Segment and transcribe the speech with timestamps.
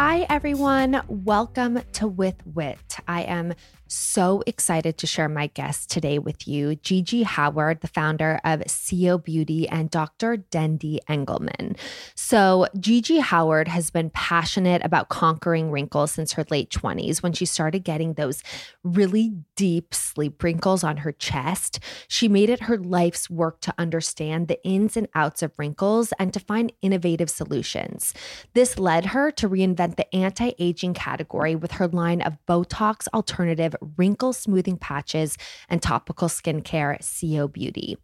[0.00, 1.02] Hi, everyone.
[1.08, 2.98] Welcome to With Wit.
[3.08, 3.54] I am
[3.88, 9.22] so excited to share my guest today with you, Gigi Howard, the founder of SiO
[9.22, 10.36] Beauty, and Dr.
[10.36, 11.76] Dendy Engelman.
[12.14, 17.46] So, Gigi Howard has been passionate about conquering wrinkles since her late 20s when she
[17.46, 18.42] started getting those
[18.84, 21.80] really deep sleep wrinkles on her chest.
[22.06, 26.32] She made it her life's work to understand the ins and outs of wrinkles and
[26.34, 28.14] to find innovative solutions.
[28.54, 33.74] This led her to reinvent the anti aging category with her line of Botox alternative
[33.96, 35.36] wrinkle smoothing patches
[35.68, 37.96] and topical skincare, SiO Beauty.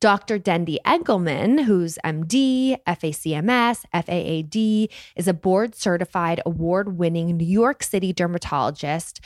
[0.00, 0.38] Dr.
[0.38, 8.12] Dendy Engelman, who's MD, FACMS, FAAD, is a board certified, award winning New York City
[8.12, 9.20] dermatologist.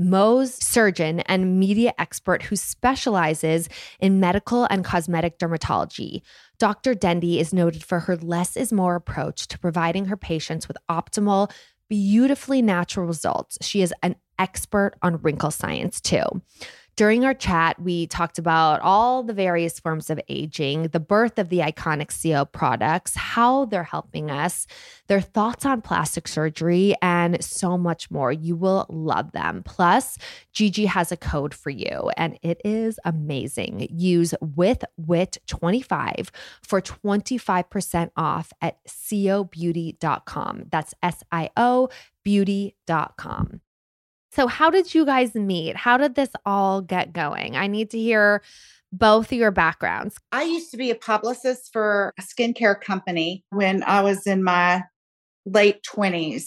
[0.00, 3.68] Mohs surgeon and media expert who specializes
[4.00, 6.22] in medical and cosmetic dermatology.
[6.58, 6.94] Dr.
[6.94, 11.50] Dendy is noted for her less is more approach to providing her patients with optimal,
[11.94, 13.56] beautifully natural results.
[13.62, 16.24] She is an expert on wrinkle science too.
[16.96, 21.48] During our chat, we talked about all the various forms of aging, the birth of
[21.48, 24.68] the iconic SiO products, how they're helping us,
[25.08, 28.30] their thoughts on plastic surgery, and so much more.
[28.30, 29.64] You will love them.
[29.64, 30.18] Plus,
[30.52, 33.88] Gigi has a code for you, and it is amazing.
[33.90, 36.30] Use with wit 25
[36.62, 40.64] for 25% off at siobeauty.com.
[40.70, 41.88] That's S I O
[42.22, 43.60] beauty.com.
[44.34, 45.76] So, how did you guys meet?
[45.76, 47.54] How did this all get going?
[47.56, 48.42] I need to hear
[48.92, 50.18] both your backgrounds.
[50.32, 54.82] I used to be a publicist for a skincare company when I was in my
[55.46, 56.46] late 20s.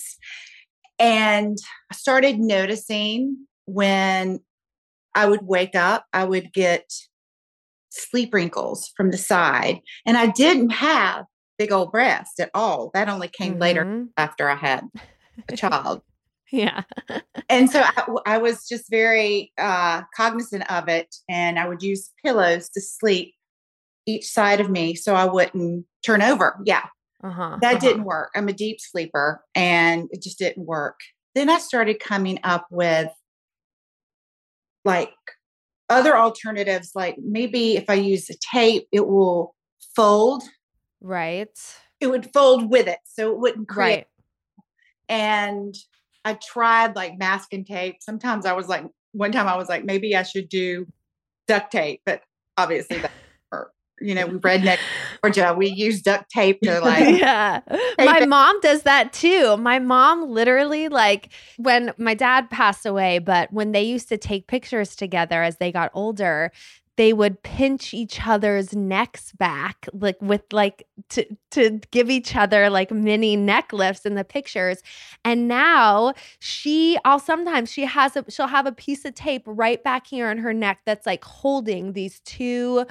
[0.99, 1.57] And
[1.89, 4.39] I started noticing when
[5.15, 6.91] I would wake up, I would get
[7.89, 9.79] sleep wrinkles from the side.
[10.05, 11.23] And I didn't have
[11.57, 12.91] big old breasts at all.
[12.93, 13.61] That only came mm-hmm.
[13.61, 14.83] later after I had
[15.47, 16.01] a child.
[16.51, 16.83] Yeah.
[17.49, 21.13] and so I, I, was just very uh, cognizant of it.
[21.29, 23.33] And I would use pillows to sleep
[24.05, 26.59] each side of me so I wouldn't turn over.
[26.65, 26.85] Yeah.
[27.23, 27.79] Uh-huh, that uh-huh.
[27.79, 28.29] didn't work.
[28.35, 30.99] I'm a deep sleeper and it just didn't work.
[31.35, 33.09] Then I started coming up with
[34.85, 35.13] like
[35.89, 39.55] other alternatives, like maybe if I use a tape, it will
[39.95, 40.43] fold.
[41.01, 41.49] Right.
[41.99, 42.99] It would fold with it.
[43.05, 43.95] So it wouldn't create.
[43.95, 44.07] Right.
[45.09, 45.75] And
[46.27, 47.97] I tried like masking tape.
[48.01, 50.85] Sometimes I was like, one time I was like, maybe I should do
[51.47, 52.21] duct tape, but
[52.57, 53.11] obviously that
[53.99, 54.77] you know, we redneck
[55.23, 57.19] Georgia, we use duct tape to like.
[57.19, 57.61] yeah.
[57.97, 58.29] My it.
[58.29, 59.57] mom does that too.
[59.57, 64.45] My mom literally, like, when my dad passed away, but when they used to take
[64.45, 66.51] pictures together as they got older,
[66.97, 72.69] they would pinch each other's necks back like with like to to give each other
[72.69, 74.81] like mini neck lifts in the pictures.
[75.23, 79.83] And now she i'll sometimes she has a she'll have a piece of tape right
[79.83, 82.85] back here on her neck that's like holding these two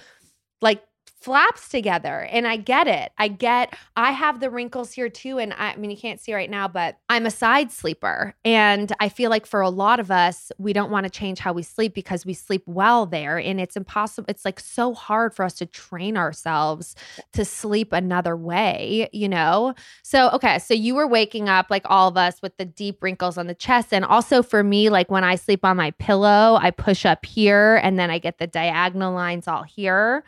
[0.62, 0.83] like
[1.27, 2.29] flaps together.
[2.31, 3.11] And I get it.
[3.19, 5.39] I get, I have the wrinkles here too.
[5.39, 8.37] And I, I, mean, you can't see right now, but I'm a side sleeper.
[8.45, 11.53] And I feel like for a lot of us, we don't want to change how
[11.53, 13.39] we sleep because we sleep well there.
[13.41, 14.27] And it's impossible.
[14.29, 16.95] It's like so hard for us to train ourselves
[17.33, 19.75] to sleep another way, you know?
[20.05, 20.61] So, okay.
[20.61, 23.55] So you were waking up like all of us with the deep wrinkles on the
[23.57, 23.93] chest.
[23.93, 27.81] And also for me, like when I sleep on my pillow, I push up here
[27.83, 30.23] and then I get the diagonal lines all here.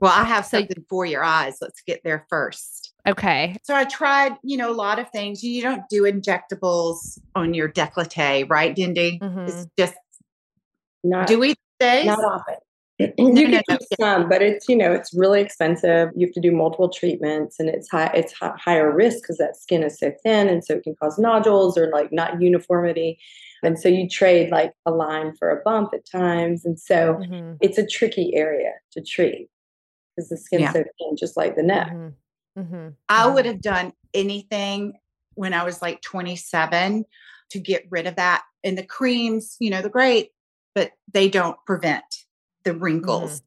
[0.00, 1.58] Well, I have something for your eyes.
[1.60, 2.92] Let's get there first.
[3.06, 3.56] Okay.
[3.62, 5.42] So I tried, you know, a lot of things.
[5.42, 9.18] You don't do injectables on your décolleté, right, Dendy?
[9.22, 9.40] Mm-hmm.
[9.40, 9.94] It's just
[11.02, 12.06] not do we days?
[12.06, 12.54] Not often.
[12.98, 14.04] you no, can no, do no.
[14.04, 16.10] some, but it's you know it's really expensive.
[16.16, 18.10] You have to do multiple treatments, and it's high.
[18.14, 21.76] It's higher risk because that skin is so thin, and so it can cause nodules
[21.76, 23.18] or like not uniformity.
[23.62, 27.54] And so you trade like a line for a bump at times, and so mm-hmm.
[27.60, 29.48] it's a tricky area to treat
[30.14, 30.72] because the skin's yeah.
[30.72, 31.90] so thin, just like the neck.
[31.90, 32.60] Mm-hmm.
[32.60, 32.88] Mm-hmm.
[33.08, 33.52] I would mm-hmm.
[33.52, 34.94] have done anything
[35.34, 37.04] when I was like 27
[37.50, 38.42] to get rid of that.
[38.62, 40.30] And the creams, you know, they're great,
[40.74, 42.04] but they don't prevent
[42.64, 43.42] the wrinkles.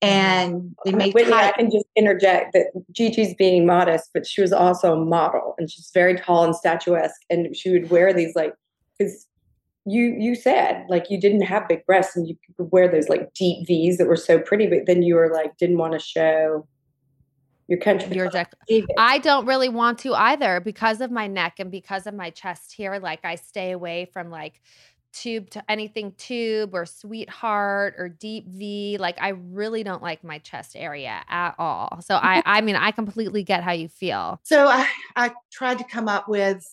[0.00, 4.52] and they made Whitney, I can just interject that Gigi's being modest, but she was
[4.52, 7.20] also a model and she's very tall and statuesque.
[7.30, 8.54] And she would wear these like,
[8.98, 9.26] because
[9.84, 13.32] you you said like you didn't have big breasts and you could wear those like
[13.34, 16.66] deep V's that were so pretty, but then you were like didn't want to show
[17.68, 18.14] your country.
[18.14, 18.52] Your deck.
[18.98, 22.74] I don't really want to either because of my neck and because of my chest
[22.74, 22.98] here.
[22.98, 24.60] Like I stay away from like
[25.12, 28.96] tube to anything tube or sweetheart or deep V.
[28.98, 32.00] Like I really don't like my chest area at all.
[32.02, 34.40] So I I mean I completely get how you feel.
[34.44, 36.64] So I I tried to come up with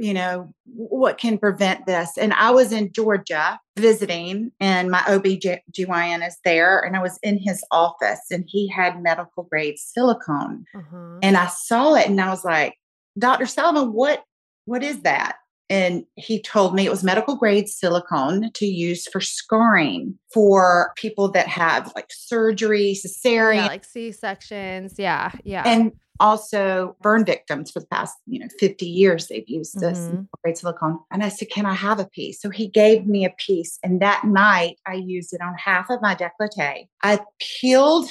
[0.00, 6.26] you know what can prevent this and I was in Georgia visiting and my OBGYN
[6.26, 10.64] is there and I was in his office and he had medical grade silicone.
[10.74, 11.18] Uh-huh.
[11.22, 12.76] And I saw it and I was like,
[13.18, 13.44] "Dr.
[13.46, 14.24] Sullivan, what
[14.64, 15.36] what is that?"
[15.70, 21.30] And he told me it was medical grade silicone to use for scarring for people
[21.30, 24.96] that have like surgery, cesarean, yeah, like C sections.
[24.98, 25.30] Yeah.
[25.44, 25.62] Yeah.
[25.64, 30.22] And also burn victims for the past, you know, 50 years they've used this mm-hmm.
[30.42, 30.98] grade silicone.
[31.10, 32.42] And I said, Can I have a piece?
[32.42, 33.78] So he gave me a piece.
[33.82, 36.88] And that night I used it on half of my décolleté.
[37.02, 38.08] I peeled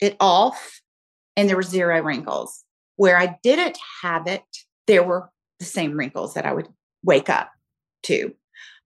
[0.00, 0.80] it off
[1.36, 2.64] and there were zero wrinkles.
[2.96, 4.42] Where I didn't have it,
[4.86, 6.68] there were the same wrinkles that I would
[7.02, 7.50] wake up
[8.04, 8.34] to.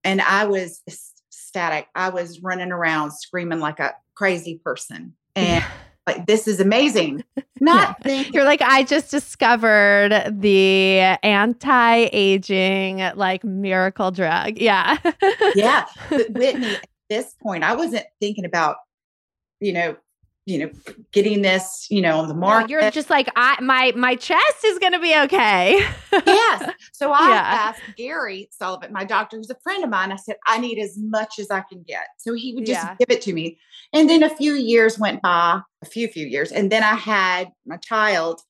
[0.05, 1.89] And I was ecstatic.
[1.95, 5.15] I was running around screaming like a crazy person.
[5.37, 5.65] And
[6.07, 7.25] like, this is amazing.
[7.61, 8.25] Not yeah.
[8.33, 14.59] you're like, I just discovered the anti aging, like miracle drug.
[14.59, 14.99] Yeah.
[15.55, 15.87] yeah.
[16.11, 18.77] But Whitney, at this point, I wasn't thinking about,
[19.61, 19.97] you know,
[20.45, 20.71] you know
[21.13, 24.65] getting this you know on the market no, you're just like i my my chest
[24.65, 25.87] is going to be okay.
[26.27, 26.73] Yes.
[26.93, 27.43] So i yeah.
[27.69, 30.97] asked gary sullivan my doctor who's a friend of mine i said i need as
[30.99, 32.07] much as i can get.
[32.19, 32.97] So he would just yeah.
[32.99, 33.59] give it to me.
[33.93, 37.51] And then a few years went by a few few years and then i had
[37.67, 38.41] my child.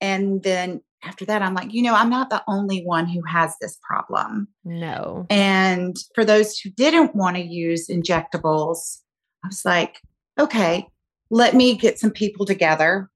[0.00, 3.54] And then after that i'm like you know i'm not the only one who has
[3.60, 4.48] this problem.
[4.64, 5.26] No.
[5.30, 8.98] And for those who didn't want to use injectables
[9.44, 10.00] i was like
[10.40, 10.88] okay
[11.30, 13.10] let me get some people together,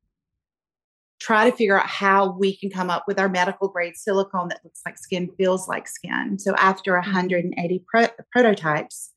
[1.20, 4.60] try to figure out how we can come up with our medical grade silicone that
[4.64, 6.38] looks like skin, feels like skin.
[6.38, 7.84] So after 180 mm-hmm.
[7.86, 9.12] pro- prototypes,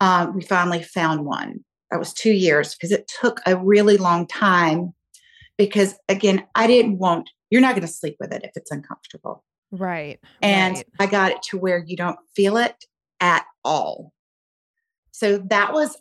[0.00, 1.64] um, we finally found one.
[1.90, 4.94] That was two years because it took a really long time.
[5.58, 9.44] Because again, I didn't want, you're not going to sleep with it if it's uncomfortable.
[9.70, 10.20] Right.
[10.40, 10.86] And right.
[11.00, 12.84] I got it to where you don't feel it
[13.20, 14.12] at all.
[15.12, 15.96] So that was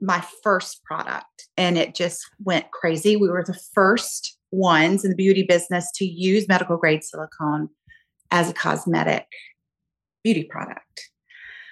[0.00, 3.16] my first product and it just went crazy.
[3.16, 7.68] We were the first ones in the beauty business to use medical grade silicone
[8.30, 9.26] as a cosmetic
[10.22, 11.10] beauty product.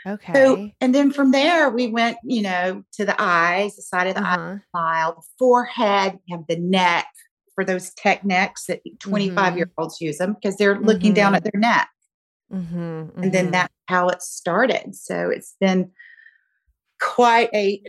[0.06, 0.32] Okay.
[0.32, 4.14] So, and then from there, we went, you know, to the eyes, the side of
[4.14, 4.56] the uh-huh.
[4.72, 7.06] eye, the forehead, you have the neck
[7.54, 9.56] for those tech necks that 25 mm-hmm.
[9.56, 11.14] year olds use them because they're looking mm-hmm.
[11.14, 11.88] down at their neck.
[12.52, 13.20] Mm-hmm.
[13.20, 13.50] And then mm-hmm.
[13.52, 14.94] that's how it started.
[14.94, 15.90] So it's been
[17.00, 17.82] quite a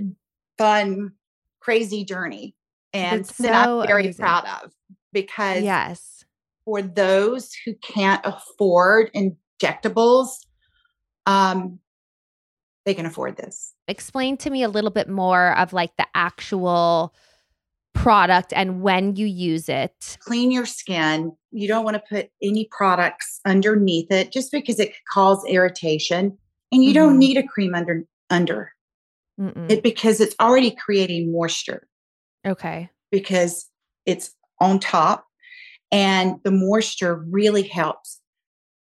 [0.57, 1.11] fun,
[1.59, 2.55] crazy journey.
[2.93, 4.23] And so I'm very amazing.
[4.23, 4.71] proud of
[5.13, 6.25] because yes,
[6.65, 10.29] for those who can't afford injectables,
[11.25, 11.79] um,
[12.85, 13.73] they can afford this.
[13.87, 17.13] Explain to me a little bit more of like the actual
[17.93, 20.17] product and when you use it.
[20.21, 21.31] Clean your skin.
[21.51, 26.37] You don't want to put any products underneath it just because it could cause irritation.
[26.71, 26.93] And you mm-hmm.
[26.93, 28.71] don't need a cream under under
[29.39, 29.69] Mm-mm.
[29.71, 31.87] It because it's already creating moisture.
[32.45, 32.89] Okay.
[33.11, 33.69] Because
[34.05, 35.25] it's on top
[35.91, 38.19] and the moisture really helps.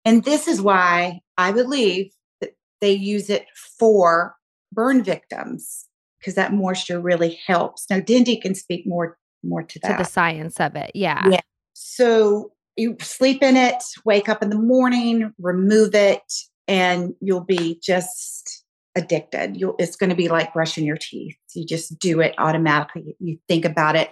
[0.04, 3.46] And this is why I believe that they use it
[3.78, 4.36] for
[4.72, 5.86] burn victims
[6.18, 7.86] because that moisture really helps.
[7.88, 9.96] Now Dendy can speak more more to that.
[9.96, 10.92] To the science of it.
[10.94, 11.28] Yeah.
[11.28, 11.40] Yeah.
[11.72, 16.22] So you sleep in it, wake up in the morning, remove it,
[16.68, 18.61] and you'll be just
[18.94, 19.56] addicted.
[19.56, 21.36] you it's going to be like brushing your teeth.
[21.54, 23.16] You just do it automatically.
[23.18, 24.10] You think about it.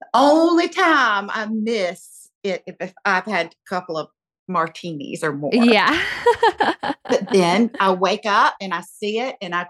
[0.00, 4.08] The only time I miss it if I've had a couple of
[4.46, 5.50] martinis or more.
[5.52, 6.00] Yeah.
[6.82, 9.66] but then I wake up and I see it and I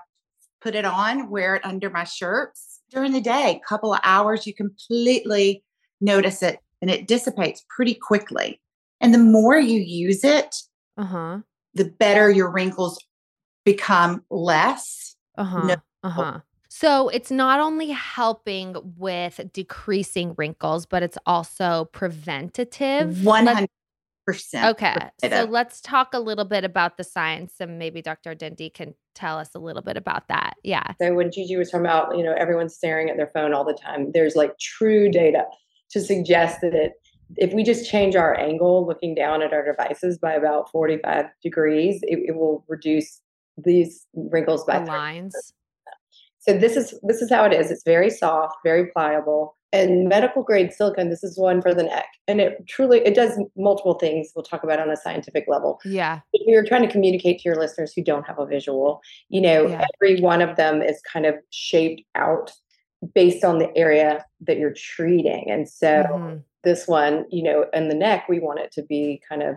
[0.61, 3.61] put it on, wear it under my shirts during the day.
[3.62, 5.65] A couple of hours, you completely
[6.00, 8.61] notice it and it dissipates pretty quickly.
[9.00, 10.57] And the more you use it,
[10.97, 11.38] uh-huh.
[11.75, 12.99] the better your wrinkles
[13.65, 15.17] become less.
[15.37, 15.67] Uh-huh.
[15.67, 15.77] No.
[16.03, 16.41] Uh-huh.
[16.69, 23.09] So it's not only helping with decreasing wrinkles, but it's also preventative.
[23.17, 23.69] 100%.
[24.29, 24.95] Okay.
[25.29, 28.35] So let's talk a little bit about the science and maybe Dr.
[28.35, 30.55] Dendy can tell us a little bit about that.
[30.62, 30.93] Yeah.
[31.00, 33.75] So when Gigi was talking about, you know, everyone's staring at their phone all the
[33.75, 35.45] time, there's like true data
[35.91, 36.93] to suggest that it,
[37.37, 42.00] if we just change our angle looking down at our devices by about 45 degrees,
[42.03, 43.21] it, it will reduce
[43.65, 45.35] these wrinkles by the lines.
[46.38, 47.71] So this is this is how it is.
[47.71, 52.07] It's very soft, very pliable and medical grade silicone this is one for the neck
[52.27, 56.21] and it truly it does multiple things we'll talk about on a scientific level yeah
[56.33, 59.67] if you're trying to communicate to your listeners who don't have a visual you know
[59.67, 59.85] yeah.
[59.95, 62.53] every one of them is kind of shaped out
[63.15, 66.37] based on the area that you're treating and so mm-hmm.
[66.65, 69.57] this one you know in the neck we want it to be kind of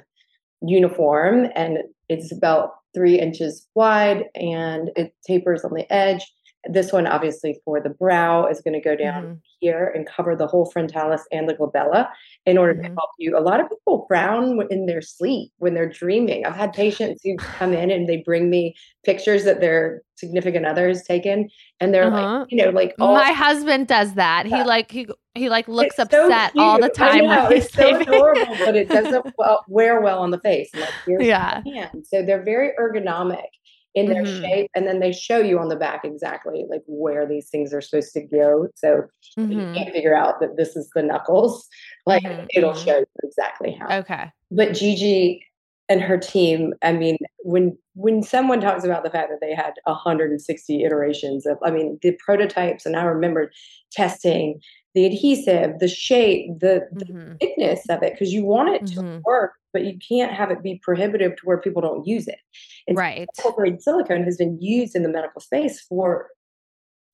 [0.61, 1.79] uniform and
[2.09, 6.25] it's about three inches wide and it tapers on the edge
[6.69, 9.33] this one, obviously, for the brow is going to go down mm-hmm.
[9.59, 12.07] here and cover the whole frontalis and the glabella
[12.45, 12.83] in order mm-hmm.
[12.83, 13.37] to help you.
[13.37, 16.45] A lot of people frown in their sleep when they're dreaming.
[16.45, 20.81] I've had patients who come in and they bring me pictures that their significant other
[20.81, 21.49] others taken,
[21.79, 22.39] and they're uh-huh.
[22.39, 24.47] like, you know, like all- my husband does that.
[24.47, 24.57] Yeah.
[24.57, 27.25] He like he he like looks it's upset so all the time.
[27.25, 30.69] Know, it's so adorable, but it doesn't well, wear well on the face.
[30.73, 31.61] Like, yeah.
[32.03, 33.47] So they're very ergonomic
[33.93, 34.41] in their mm-hmm.
[34.41, 37.81] shape and then they show you on the back exactly like where these things are
[37.81, 39.03] supposed to go so
[39.37, 39.51] mm-hmm.
[39.51, 41.67] you can't figure out that this is the knuckles
[42.05, 42.45] like mm-hmm.
[42.51, 42.85] it'll mm-hmm.
[42.85, 45.45] show you exactly how okay but gigi
[45.91, 49.73] and her team i mean when when someone talks about the fact that they had
[49.85, 53.51] 160 iterations of i mean the prototypes and i remember
[53.91, 54.59] testing
[54.93, 57.17] the adhesive, the shape, the, mm-hmm.
[57.17, 59.19] the thickness of it, because you want it to mm-hmm.
[59.23, 62.39] work, but you can't have it be prohibitive to where people don't use it.
[62.87, 63.27] And right.
[63.55, 66.27] Grade silicone has been used in the medical space for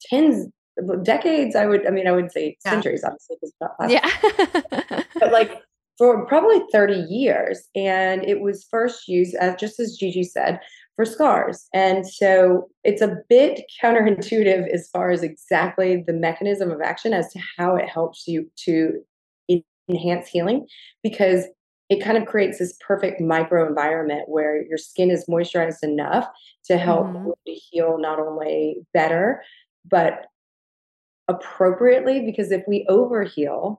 [0.10, 0.48] tens,
[1.04, 1.56] decades.
[1.56, 2.72] I would, I mean, I would say yeah.
[2.72, 3.38] centuries, obviously.
[3.90, 5.04] Yeah.
[5.20, 5.62] but like
[5.98, 7.68] for probably 30 years.
[7.76, 10.60] And it was first used, as just as Gigi said,
[10.96, 11.68] for scars.
[11.74, 17.32] And so it's a bit counterintuitive as far as exactly the mechanism of action as
[17.34, 19.04] to how it helps you to
[19.90, 20.68] enhance healing
[21.04, 21.46] because
[21.90, 26.28] it kind of creates this perfect microenvironment where your skin is moisturized enough
[26.66, 27.30] to help mm-hmm.
[27.46, 29.42] to heal not only better
[29.90, 30.26] but
[31.30, 33.78] appropriately because if we overheal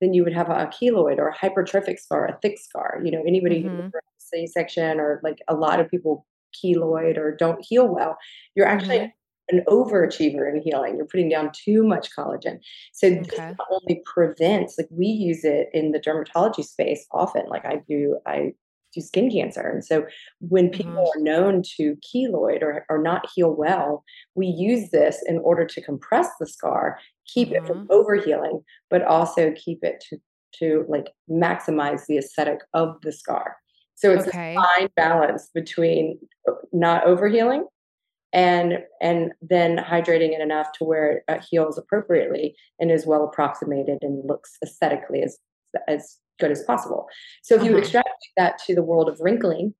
[0.00, 3.00] then you would have a keloid or a hypertrophic scar, a thick scar.
[3.02, 3.82] You know, anybody mm-hmm.
[3.82, 8.16] who C-section or like a lot of people keloid or don't heal well,
[8.54, 9.56] you're actually mm-hmm.
[9.56, 10.96] an overachiever in healing.
[10.96, 12.58] You're putting down too much collagen.
[12.92, 13.20] So okay.
[13.20, 17.46] this not only prevents, like we use it in the dermatology space often.
[17.48, 18.54] Like I do, I
[18.94, 19.68] do skin cancer.
[19.68, 20.06] And so
[20.40, 21.20] when people mm-hmm.
[21.20, 25.82] are known to keloid or, or not heal well, we use this in order to
[25.82, 27.64] compress the scar, keep mm-hmm.
[27.64, 27.92] it from mm-hmm.
[27.92, 30.18] overhealing, but also keep it to
[30.58, 33.56] to like maximize the aesthetic of the scar.
[33.96, 34.54] So it's okay.
[34.54, 37.64] a fine balance between uh, not overhealing
[38.32, 43.24] and and then hydrating it enough to where it uh, heals appropriately and is well
[43.24, 45.38] approximated and looks aesthetically as
[45.88, 47.06] as good as possible.
[47.42, 47.78] So if you uh-huh.
[47.78, 49.74] extrapolate that to the world of wrinkling,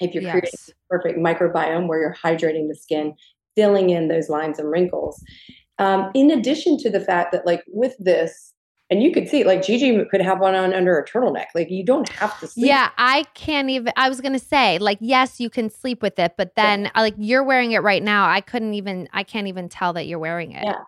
[0.00, 0.32] if you're yes.
[0.32, 0.58] creating
[0.90, 3.14] perfect microbiome where you're hydrating the skin,
[3.54, 5.22] filling in those lines and wrinkles,
[5.78, 8.52] um, in addition to the fact that like with this,
[8.88, 11.46] and you could see like Gigi could have one on under a turtleneck.
[11.56, 12.68] Like you don't have to sleep.
[12.68, 13.92] Yeah, I can't even.
[13.96, 17.00] I was gonna say like yes, you can sleep with it, but then yeah.
[17.00, 18.28] like you're wearing it right now.
[18.28, 19.08] I couldn't even.
[19.12, 20.64] I can't even tell that you're wearing it.
[20.64, 20.82] Yeah.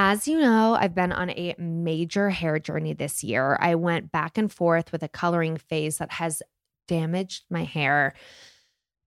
[0.00, 3.58] As you know, I've been on a major hair journey this year.
[3.60, 6.40] I went back and forth with a coloring phase that has
[6.86, 8.14] damaged my hair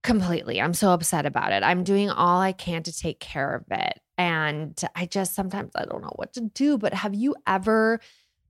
[0.03, 0.59] completely.
[0.59, 1.63] I'm so upset about it.
[1.63, 4.01] I'm doing all I can to take care of it.
[4.17, 6.77] And I just sometimes I don't know what to do.
[6.77, 8.01] But have you ever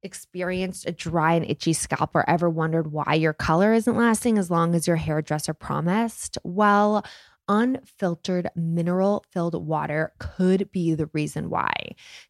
[0.01, 4.49] experienced a dry and itchy scalp or ever wondered why your color isn't lasting as
[4.49, 6.39] long as your hairdresser promised?
[6.43, 7.05] Well,
[7.51, 11.73] unfiltered mineral filled water could be the reason why.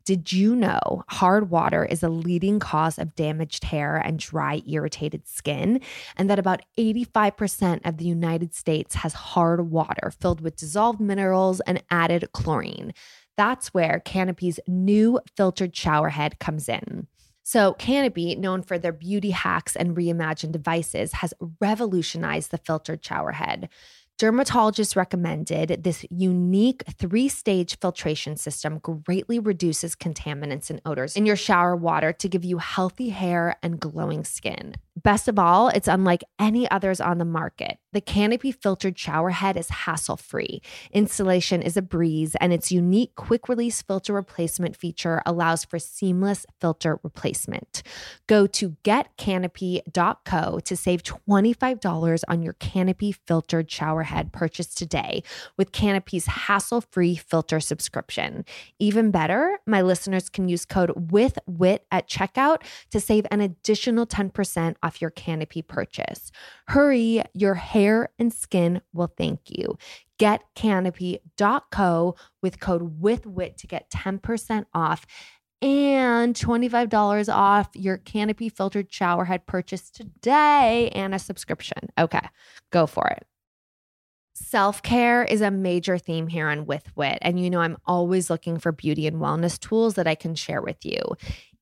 [0.03, 5.27] Did you know hard water is a leading cause of damaged hair and dry, irritated
[5.27, 5.79] skin?
[6.17, 11.59] And that about 85% of the United States has hard water filled with dissolved minerals
[11.61, 12.91] and added chlorine.
[13.37, 17.07] That's where Canopy's new filtered shower head comes in.
[17.43, 23.31] So, Canopy, known for their beauty hacks and reimagined devices, has revolutionized the filtered shower
[23.31, 23.69] head.
[24.21, 31.35] Dermatologists recommended this unique three stage filtration system greatly reduces contaminants and odors in your
[31.35, 34.75] shower water to give you healthy hair and glowing skin.
[34.97, 37.77] Best of all, it's unlike any others on the market.
[37.93, 40.61] The Canopy filtered shower head is hassle free.
[40.91, 46.45] Installation is a breeze, and its unique quick release filter replacement feature allows for seamless
[46.59, 47.83] filter replacement.
[48.27, 55.23] Go to getcanopy.co to save $25 on your Canopy filtered shower head purchase today
[55.57, 58.43] with Canopy's hassle free filter subscription.
[58.77, 62.57] Even better, my listeners can use code WITHWIT at checkout
[62.89, 66.31] to save an additional 10% off your Canopy purchase.
[66.67, 69.77] Hurry, your hair and skin will thank you.
[70.17, 75.05] Get canopy.co with code WITHWIT to get 10% off
[75.61, 81.89] and $25 off your Canopy filtered shower head purchase today and a subscription.
[81.97, 82.27] Okay,
[82.71, 83.25] go for it.
[84.33, 87.19] Self care is a major theme here on With Wit.
[87.21, 90.61] And you know, I'm always looking for beauty and wellness tools that I can share
[90.61, 90.99] with you.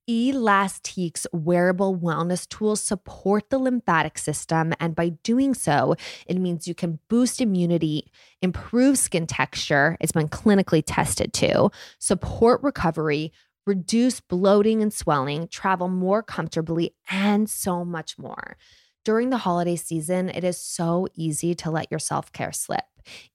[0.09, 4.73] Elastique's wearable wellness tools support the lymphatic system.
[4.79, 8.11] And by doing so, it means you can boost immunity,
[8.41, 13.31] improve skin texture, it's been clinically tested too, support recovery,
[13.67, 18.57] reduce bloating and swelling, travel more comfortably, and so much more.
[19.05, 22.88] During the holiday season, it is so easy to let your self care slip.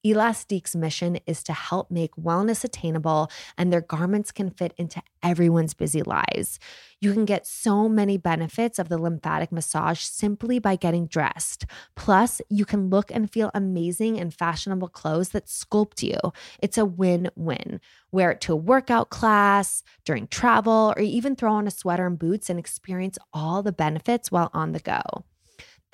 [0.04, 5.75] Elastique's mission is to help make wellness attainable, and their garments can fit into everyone's
[5.75, 6.59] busy lives.
[7.00, 11.66] You can get so many benefits of the lymphatic massage simply by getting dressed.
[11.97, 16.18] Plus, you can look and feel amazing in fashionable clothes that sculpt you.
[16.61, 17.80] It's a win win.
[18.12, 22.18] Wear it to a workout class, during travel, or even throw on a sweater and
[22.18, 25.25] boots and experience all the benefits while on the go.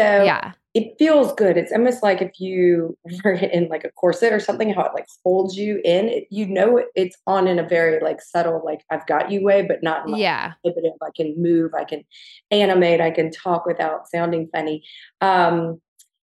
[0.00, 0.52] So yeah.
[0.74, 1.56] it feels good.
[1.56, 5.06] It's almost like if you were in like a corset or something, how it like
[5.24, 6.08] holds you in.
[6.08, 9.62] It, you know it's on in a very like subtle, like I've got you way,
[9.62, 10.52] but not like yeah.
[10.64, 10.96] inhibitive.
[11.02, 12.04] I can move, I can
[12.50, 14.82] animate, I can talk without sounding funny.
[15.20, 15.80] Um,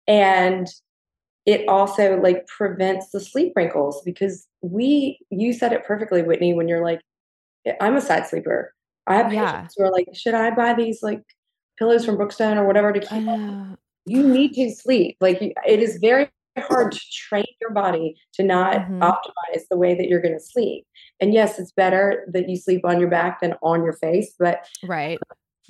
[0.06, 0.68] and
[1.46, 6.68] it also like prevents the sleep wrinkles because we you said it perfectly, Whitney, when
[6.68, 7.00] you're like,
[7.80, 8.72] I'm a side sleeper.
[9.06, 9.52] I have yeah.
[9.52, 11.22] patients who are like, should I buy these like
[11.78, 13.28] pillows from Brookstone or whatever to keep.
[13.28, 15.16] Uh, you need to sleep.
[15.20, 19.02] Like it is very hard to train your body to not mm-hmm.
[19.02, 20.86] optimize the way that you're going to sleep.
[21.20, 24.66] And yes, it's better that you sleep on your back than on your face, but
[24.82, 25.18] right.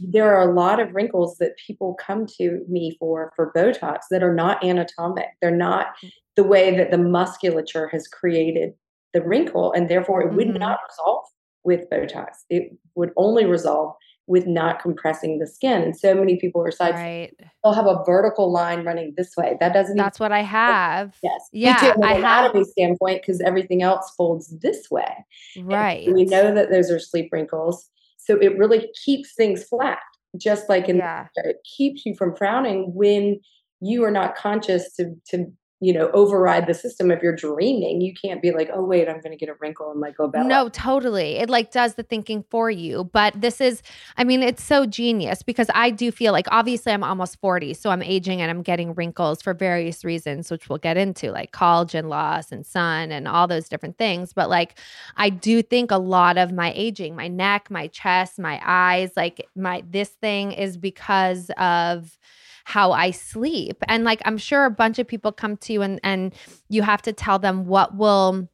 [0.01, 4.25] There are a lot of wrinkles that people come to me for for Botox that
[4.25, 5.29] are not anatomic.
[5.41, 6.11] They're not mm.
[6.35, 8.73] the way that the musculature has created
[9.13, 10.59] the wrinkle, and therefore it would mm-hmm.
[10.59, 11.27] not resolve
[11.63, 12.27] with Botox.
[12.51, 13.95] It would only resolve
[14.27, 15.83] with not compressing the skin.
[15.83, 17.35] And so many people are side right.
[17.63, 19.57] they'll have a vertical line running this way.
[19.61, 21.17] That doesn't That's what I have.
[21.23, 21.49] Yes.
[21.53, 21.93] Yeah.
[21.93, 22.69] From an anatomy have...
[22.69, 25.25] standpoint, because everything else folds this way.
[25.61, 26.07] Right.
[26.07, 27.91] And we know that those are sleep wrinkles.
[28.17, 29.99] So it really keeps things flat.
[30.37, 31.29] Just like in yeah.
[31.37, 33.39] it keeps you from frowning when
[33.81, 35.47] you are not conscious to to
[35.81, 39.21] you know override the system if you're dreaming you can't be like oh wait i'm
[39.21, 40.47] going to get a wrinkle in my glabella.
[40.47, 43.83] No totally it like does the thinking for you but this is
[44.17, 47.91] i mean it's so genius because i do feel like obviously i'm almost 40 so
[47.91, 52.09] i'm aging and i'm getting wrinkles for various reasons which we'll get into like collagen
[52.09, 54.79] loss and sun and all those different things but like
[55.17, 59.47] i do think a lot of my aging my neck my chest my eyes like
[59.57, 62.17] my this thing is because of
[62.65, 63.77] how I sleep.
[63.89, 66.35] And like I'm sure a bunch of people come to you and and
[66.69, 68.49] you have to tell them what will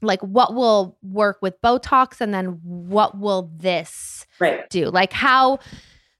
[0.00, 4.68] like what will work with Botox and then what will this right.
[4.68, 4.86] do?
[4.86, 5.60] Like how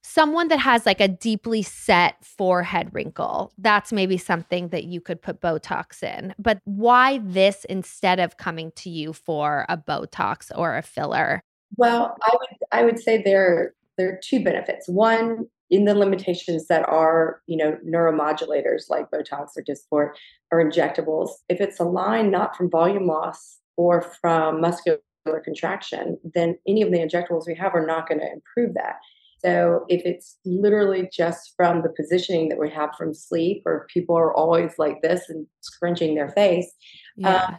[0.03, 5.23] someone that has like a deeply set forehead wrinkle, that's maybe something that you could
[5.23, 6.35] put Botox in.
[6.38, 11.42] But why this instead of coming to you for a Botox or a filler?
[11.77, 14.88] Well, I would I would say there there are two benefits.
[14.88, 20.11] One, in the limitations that are, you know, neuromodulators like Botox or Dysport
[20.50, 25.00] or injectables, if it's a line not from volume loss or from muscular
[25.42, 28.96] contraction, then any of the injectables we have are not going to improve that.
[29.42, 34.14] So if it's literally just from the positioning that we have from sleep, or people
[34.16, 36.70] are always like this and scrunching their face,
[37.16, 37.44] yeah.
[37.46, 37.58] um,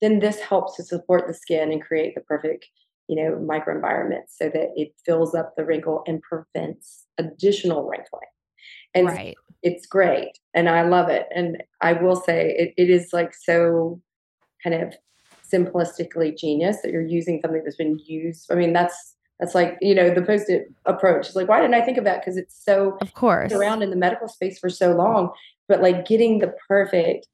[0.00, 2.66] then this helps to support the skin and create the perfect,
[3.08, 8.28] you know, microenvironment so that it fills up the wrinkle and prevents additional wrinkling.
[8.94, 9.36] And right.
[9.62, 11.26] it's great, and I love it.
[11.34, 14.00] And I will say it, it is like so
[14.62, 14.94] kind of
[15.52, 18.50] simplistically genius that you're using something that's been used.
[18.50, 21.26] I mean, that's that's like you know the post-it approach.
[21.26, 22.20] It's like why didn't I think of that?
[22.20, 25.30] Because it's so of course around in the medical space for so long.
[25.68, 27.26] But like getting the perfect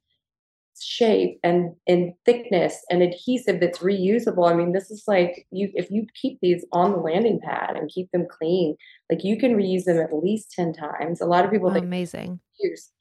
[0.81, 4.49] shape and and thickness and adhesive that's reusable.
[4.49, 7.89] I mean, this is like you if you keep these on the landing pad and
[7.89, 8.75] keep them clean,
[9.11, 11.21] like you can reuse them at least 10 times.
[11.21, 12.39] A lot of people oh, think amazing.
[12.59, 12.91] Years,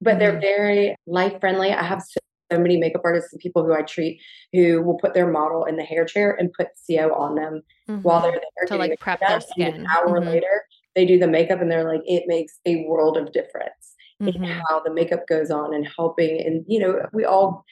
[0.00, 0.18] but mm-hmm.
[0.20, 1.72] they're very life friendly.
[1.72, 2.18] I have so
[2.50, 4.22] so many makeup artists and people who I treat
[4.54, 8.00] who will put their model in the hair chair and put SiO on them mm-hmm.
[8.00, 9.74] while they're there to like prep their skin.
[9.74, 10.30] an hour mm-hmm.
[10.30, 14.44] later, they do the makeup and they're like, it makes a world of difference mm-hmm.
[14.44, 16.40] in how the makeup goes on and helping.
[16.44, 17.64] And you know, we all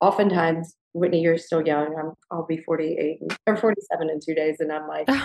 [0.00, 1.94] oftentimes, Whitney, you're still young.
[1.98, 5.08] I'm I'll be 48 or 47 in two days, and I'm like.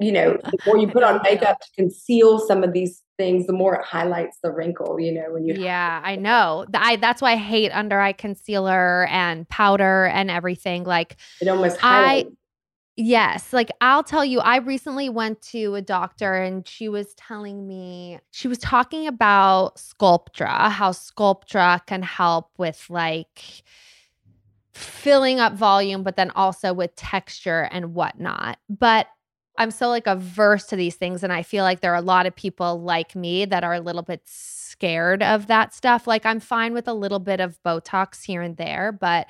[0.00, 3.52] you know, the more you put on makeup to conceal some of these things, the
[3.52, 6.66] more it highlights the wrinkle, you know, when you Yeah, I know.
[6.74, 10.84] I that's why I hate under eye concealer and powder and everything.
[10.84, 12.30] Like it almost highlights.
[12.96, 17.66] Yes, like I'll tell you, I recently went to a doctor and she was telling
[17.66, 23.62] me, she was talking about Sculptra, how Sculptra can help with like
[24.74, 28.58] filling up volume, but then also with texture and whatnot.
[28.68, 29.06] But
[29.56, 31.22] I'm so like averse to these things.
[31.22, 33.80] And I feel like there are a lot of people like me that are a
[33.80, 36.06] little bit scared of that stuff.
[36.06, 39.28] Like I'm fine with a little bit of Botox here and there, but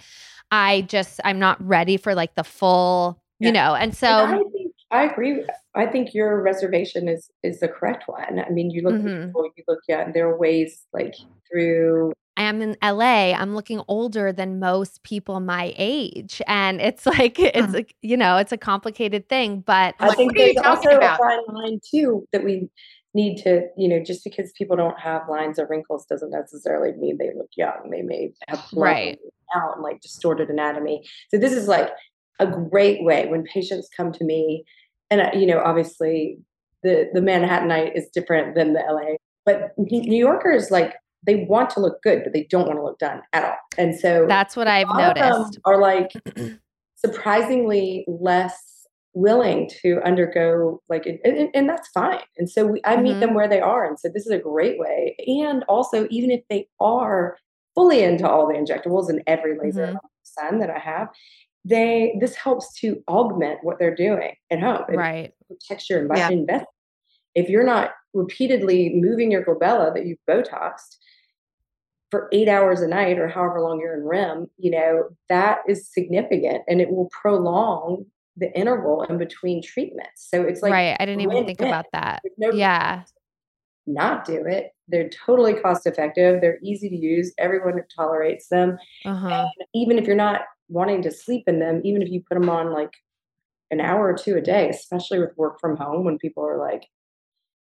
[0.51, 3.48] I just, I'm not ready for like the full, yeah.
[3.48, 4.07] you know, and so.
[4.07, 5.44] And I, think, I agree.
[5.74, 8.38] I think your reservation is is the correct one.
[8.38, 9.26] I mean, you look, mm-hmm.
[9.26, 11.14] people, you look, yeah, there are ways like
[11.50, 13.33] through I am in LA.
[13.33, 16.40] I'm looking older than most people my age.
[16.46, 19.61] And it's like, it's like, you know, it's a complicated thing.
[19.61, 21.20] But I like, think there's also about?
[21.20, 22.68] a fine line too that we
[23.14, 27.18] need to, you know, just because people don't have lines or wrinkles doesn't necessarily mean
[27.18, 27.90] they look young.
[27.90, 29.18] They may have right
[29.55, 31.07] out and like distorted anatomy.
[31.31, 31.90] So this is like
[32.42, 34.64] a great way when patients come to me,
[35.11, 36.38] and uh, you know, obviously
[36.83, 41.81] the the Manhattanite is different than the LA, but New Yorkers like they want to
[41.81, 43.57] look good, but they don't want to look done at all.
[43.78, 45.59] And so that's what I've noticed.
[45.64, 46.12] Are like
[46.96, 48.72] surprisingly less
[49.14, 53.20] willing to undergo like and, and that's fine and so we, i meet mm-hmm.
[53.20, 56.40] them where they are and so this is a great way and also even if
[56.48, 57.37] they are
[57.74, 59.96] fully into all the injectables and every laser mm-hmm.
[60.22, 61.09] sun that i have
[61.64, 66.29] they this helps to augment what they're doing at home right texture and yeah.
[66.31, 66.66] invest
[67.35, 70.96] if you're not repeatedly moving your glabella that you've botoxed
[72.12, 75.90] for eight hours a night or however long you're in REM, you know, that is
[75.90, 78.05] significant and it will prolong
[78.37, 80.29] the interval in between treatments.
[80.31, 80.94] So it's like, right.
[81.01, 82.22] I didn't even think about that.
[82.37, 83.05] No yeah.
[83.87, 84.72] Not do it.
[84.88, 86.42] They're totally cost effective.
[86.42, 87.33] They're easy to use.
[87.38, 88.79] Everyone tolerates them.
[89.07, 89.46] Uh-huh.
[89.75, 92.72] even if you're not wanting to sleep in them, even if you put them on
[92.72, 92.92] like
[93.70, 96.87] an hour or two a day, especially with work from home when people are like,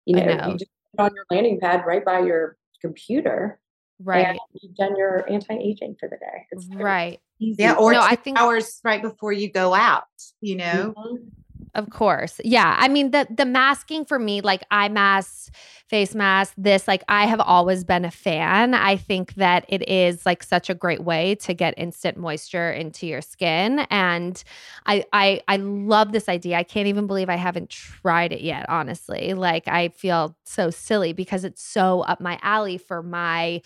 [0.05, 0.47] you know, know.
[0.47, 3.59] you just put on your landing pad right by your computer
[4.01, 4.39] Right.
[4.61, 6.45] you've done your anti-aging for the day.
[6.51, 7.19] It's right.
[7.39, 7.63] Easy.
[7.63, 7.73] Yeah.
[7.73, 10.05] Or no, I think hours right before you go out,
[10.41, 10.93] you know?
[10.97, 11.27] Mm-hmm.
[11.75, 12.41] Of course.
[12.43, 12.75] Yeah.
[12.79, 15.53] I mean, the the masking for me, like eye mask,
[15.87, 18.73] face mask, this, like I have always been a fan.
[18.73, 23.05] I think that it is like such a great way to get instant moisture into
[23.05, 23.79] your skin.
[23.91, 24.43] And
[24.87, 26.57] I I I love this idea.
[26.57, 29.35] I can't even believe I haven't tried it yet, honestly.
[29.35, 33.61] Like I feel so silly because it's so up my alley for my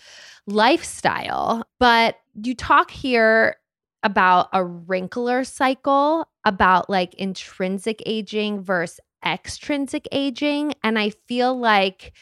[0.46, 1.62] lifestyle.
[1.78, 3.56] But you talk here
[4.02, 10.74] about a wrinkler cycle, about like intrinsic aging versus extrinsic aging.
[10.82, 12.12] And I feel like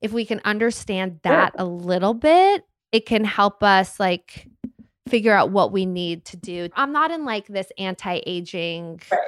[0.00, 4.48] if we can understand that a little bit, it can help us like
[5.08, 6.68] figure out what we need to do.
[6.74, 9.18] I'm not in like this anti-aging right.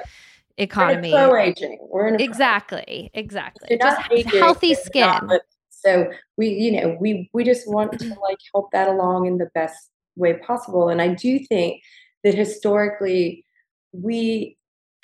[0.57, 1.11] economy.
[1.11, 1.77] Pro aging.
[1.89, 3.77] We're in exactly, exactly.
[3.77, 5.39] Just aging, healthy skin.
[5.69, 9.49] So we, you know, we we just want to like help that along in the
[9.53, 10.89] best way possible.
[10.89, 11.81] And I do think
[12.23, 13.45] that historically
[13.93, 14.57] we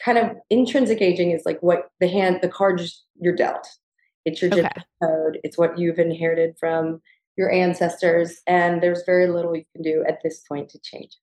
[0.04, 3.68] kind of intrinsic aging is like what the hand the cards you're dealt.
[4.26, 5.40] It's your genetic code.
[5.44, 7.02] It's what you've inherited from
[7.38, 11.16] your ancestors, and there's very little you can do at this point to change.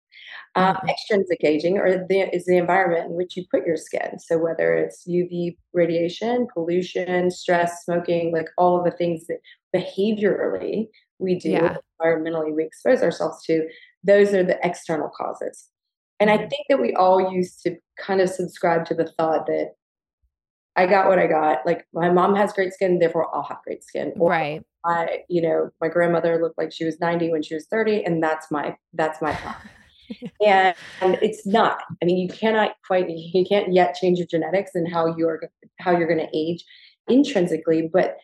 [0.54, 0.88] Um, mm-hmm.
[0.88, 4.18] extrinsic aging or the, is the environment in which you put your skin.
[4.18, 9.38] So whether it's UV radiation, pollution, stress, smoking, like all of the things that
[9.74, 11.76] behaviorally we do, yeah.
[12.00, 13.68] environmentally we expose ourselves to,
[14.02, 15.68] those are the external causes.
[16.18, 16.48] And I mm-hmm.
[16.48, 19.72] think that we all used to kind of subscribe to the thought that
[20.76, 21.64] I got what I got.
[21.64, 24.12] Like my mom has great skin, therefore I'll have great skin.
[24.16, 24.62] Or right.
[24.84, 28.22] I, you know, my grandmother looked like she was 90 when she was 30, and
[28.22, 29.60] that's my that's my thought.
[30.46, 31.78] and, and it's not.
[32.02, 35.40] I mean, you cannot quite you can't yet change your genetics and how you're
[35.80, 36.64] how you're going to age
[37.08, 38.16] intrinsically, but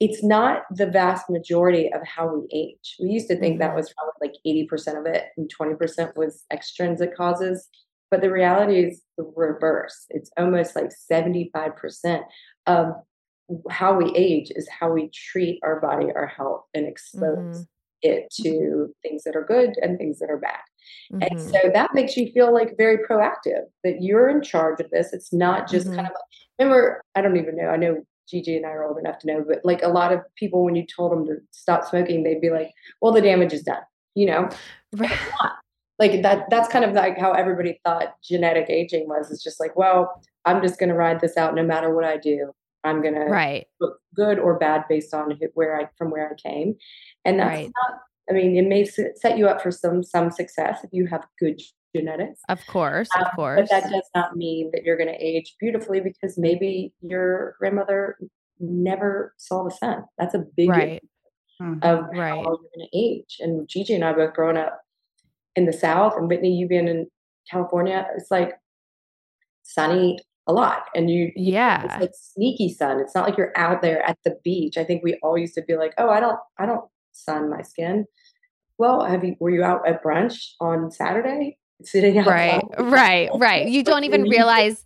[0.00, 2.96] it's not the vast majority of how we age.
[2.98, 3.68] We used to think mm-hmm.
[3.68, 7.68] that was probably like 80% of it and 20% was extrinsic causes.
[8.10, 10.06] But the reality is the reverse.
[10.08, 12.22] It's almost like 75%
[12.66, 12.94] of
[13.68, 17.62] how we age is how we treat our body, our health, and expose mm-hmm.
[18.02, 20.60] it to things that are good and things that are bad.
[21.12, 21.22] Mm-hmm.
[21.22, 25.12] And so that makes you feel like very proactive that you're in charge of this.
[25.12, 25.96] It's not just mm-hmm.
[25.96, 26.14] kind of,
[26.58, 29.44] remember, I don't even know, I know Gigi and I are old enough to know,
[29.46, 32.50] but like a lot of people, when you told them to stop smoking, they'd be
[32.50, 33.82] like, well, the damage is done,
[34.14, 34.48] you know?
[34.96, 35.18] Right.
[36.00, 39.76] Like that that's kind of like how everybody thought genetic aging was it's just like
[39.76, 42.52] well i'm just going to ride this out no matter what i do.
[42.82, 43.66] I'm going to right.
[43.78, 46.76] look good or bad based on where i from where i came.
[47.26, 47.70] And that's right.
[47.76, 51.26] not i mean it may set you up for some some success if you have
[51.38, 51.60] good
[51.94, 55.24] genetics of course of um, course but that does not mean that you're going to
[55.24, 58.16] age beautifully because maybe your grandmother
[58.60, 61.02] never saw the sun that's a big right
[61.82, 62.30] of right.
[62.30, 64.80] how you're going to age and gigi and i both grown up
[65.56, 67.06] in the South and Whitney, you being in
[67.50, 68.54] California, it's like
[69.62, 70.84] sunny a lot.
[70.94, 73.00] And you, yeah, it's like sneaky sun.
[73.00, 74.76] It's not like you're out there at the beach.
[74.76, 77.62] I think we all used to be like, oh, I don't, I don't sun my
[77.62, 78.06] skin.
[78.78, 81.58] Well, have you, were you out at brunch on Saturday?
[81.82, 83.68] Sitting out right, right, right.
[83.68, 84.84] You don't even realize.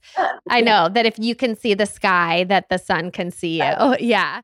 [0.49, 3.73] I know that if you can see the sky, that the sun can see you.
[3.79, 4.41] Oh, yeah.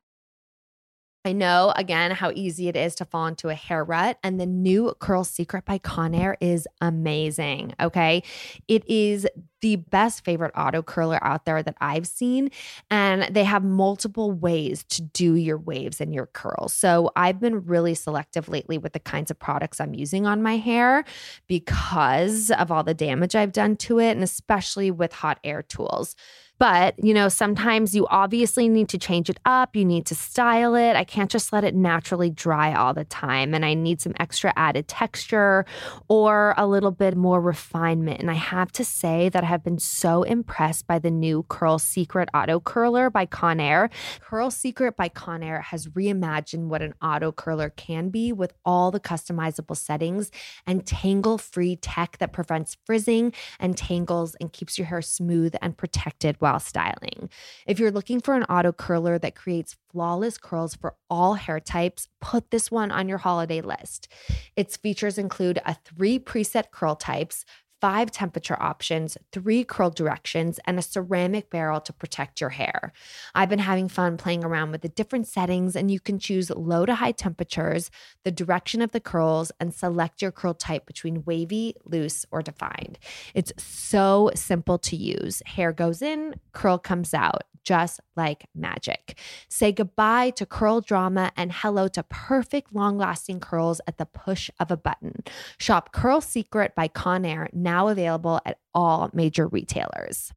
[1.23, 4.45] I know again how easy it is to fall into a hair rut, and the
[4.47, 7.75] new Curl Secret by Conair is amazing.
[7.79, 8.23] Okay.
[8.67, 9.27] It is
[9.61, 12.49] the best favorite auto curler out there that I've seen,
[12.89, 16.73] and they have multiple ways to do your waves and your curls.
[16.73, 20.57] So I've been really selective lately with the kinds of products I'm using on my
[20.57, 21.05] hair
[21.47, 26.15] because of all the damage I've done to it, and especially with hot air tools.
[26.61, 29.75] But, you know, sometimes you obviously need to change it up.
[29.75, 30.95] You need to style it.
[30.95, 33.55] I can't just let it naturally dry all the time.
[33.55, 35.65] And I need some extra added texture
[36.07, 38.19] or a little bit more refinement.
[38.19, 41.79] And I have to say that I have been so impressed by the new Curl
[41.79, 43.89] Secret Auto Curler by Conair.
[44.19, 48.99] Curl Secret by Conair has reimagined what an auto curler can be with all the
[48.99, 50.29] customizable settings
[50.67, 55.75] and tangle free tech that prevents frizzing and tangles and keeps your hair smooth and
[55.75, 57.29] protected while while styling.
[57.65, 62.09] If you're looking for an auto curler that creates flawless curls for all hair types,
[62.19, 64.09] put this one on your holiday list.
[64.57, 67.45] Its features include a three preset curl types,
[67.81, 72.93] five temperature options, three curl directions, and a ceramic barrel to protect your hair.
[73.33, 76.85] I've been having fun playing around with the different settings, and you can choose low
[76.85, 77.89] to high temperatures,
[78.23, 82.99] the direction of the curls, and select your curl type between wavy, loose, or defined.
[83.33, 85.41] It's so simple to use.
[85.47, 89.17] Hair goes in, curl comes out just like magic.
[89.49, 94.49] Say goodbye to curl drama and hello to perfect long lasting curls at the push
[94.59, 95.23] of a button.
[95.57, 100.31] Shop Curl Secret by Conair, now available at all major retailers.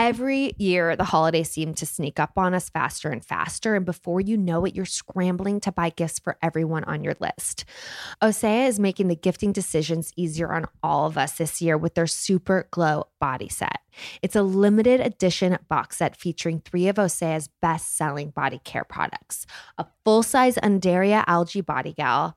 [0.00, 3.74] Every year, the holidays seem to sneak up on us faster and faster.
[3.74, 7.64] And before you know it, you're scrambling to buy gifts for everyone on your list.
[8.22, 12.06] Osea is making the gifting decisions easier on all of us this year with their
[12.06, 13.80] Super Glow body set.
[14.22, 19.46] It's a limited edition box set featuring three of Osea's best selling body care products
[19.78, 22.36] a full size Undaria Algae Body Gel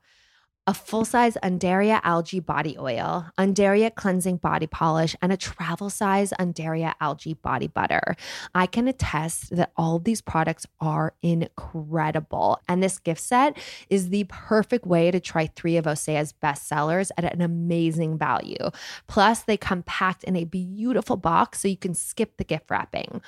[0.72, 6.32] a full size Undaria algae body oil, Undaria cleansing body polish, and a travel size
[6.40, 8.16] Undaria algae body butter.
[8.56, 12.58] I can attest that all of these products are incredible.
[12.70, 13.58] And this gift set
[13.90, 18.70] is the perfect way to try three of Osea's best sellers at an amazing value.
[19.08, 23.22] Plus, they come packed in a beautiful box so you can skip the gift wrapping.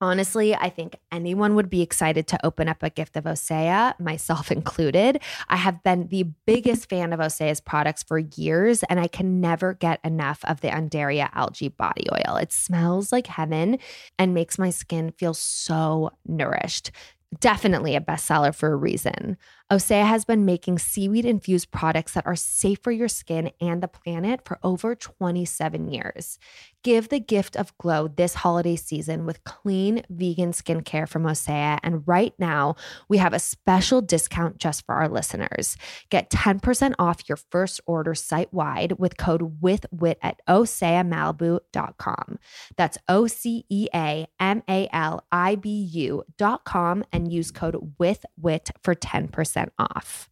[0.00, 4.52] Honestly, I think anyone would be excited to open up a gift of Osea, myself
[4.52, 5.20] included.
[5.48, 9.74] I have been the biggest fan of Osea's products for years, and I can never
[9.74, 12.36] get enough of the Undaria algae body oil.
[12.36, 13.78] It smells like heaven
[14.18, 16.92] and makes my skin feel so nourished.
[17.40, 19.36] Definitely a bestseller for a reason.
[19.70, 23.88] Osea has been making seaweed infused products that are safe for your skin and the
[23.88, 26.38] planet for over 27 years.
[26.84, 31.78] Give the gift of glow this holiday season with clean vegan skincare from Osea.
[31.82, 32.76] And right now,
[33.08, 35.76] we have a special discount just for our listeners.
[36.08, 42.38] Get 10% off your first order site wide with code WITHWIT at OseaMalibu.com.
[42.76, 48.70] That's O C E A M A L I B U.com and use code WITHWIT
[48.82, 50.28] for 10% off.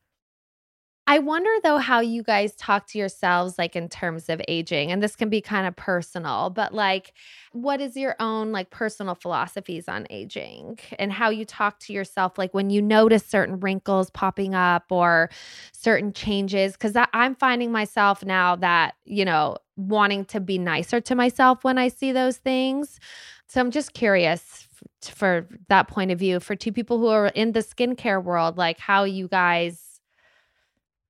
[1.09, 5.01] I wonder though how you guys talk to yourselves like in terms of aging and
[5.01, 7.13] this can be kind of personal but like
[7.53, 12.37] what is your own like personal philosophies on aging and how you talk to yourself
[12.39, 15.31] like when you notice certain wrinkles popping up or
[15.73, 16.77] certain changes?
[16.77, 21.79] Cuz I'm finding myself now that you know wanting to be nicer to myself when
[21.79, 22.99] I see those things.
[23.47, 24.67] So I'm just curious
[25.03, 28.79] for that point of view for two people who are in the skincare world like
[28.79, 29.96] how you guys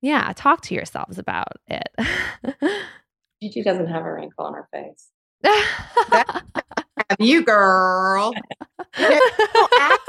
[0.03, 1.89] yeah talk to yourselves about it.
[3.43, 5.11] Gigi doesn't have a wrinkle on her face.
[7.11, 8.33] Have you girl.
[8.99, 10.01] You know, people, ask,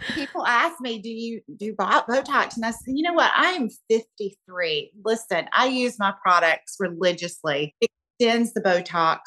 [0.14, 2.56] people, ask, me do you do botox?
[2.56, 3.30] And i said you know what?
[3.36, 7.74] I am 53 listen i use my products religiously.
[7.80, 9.18] It extends the botox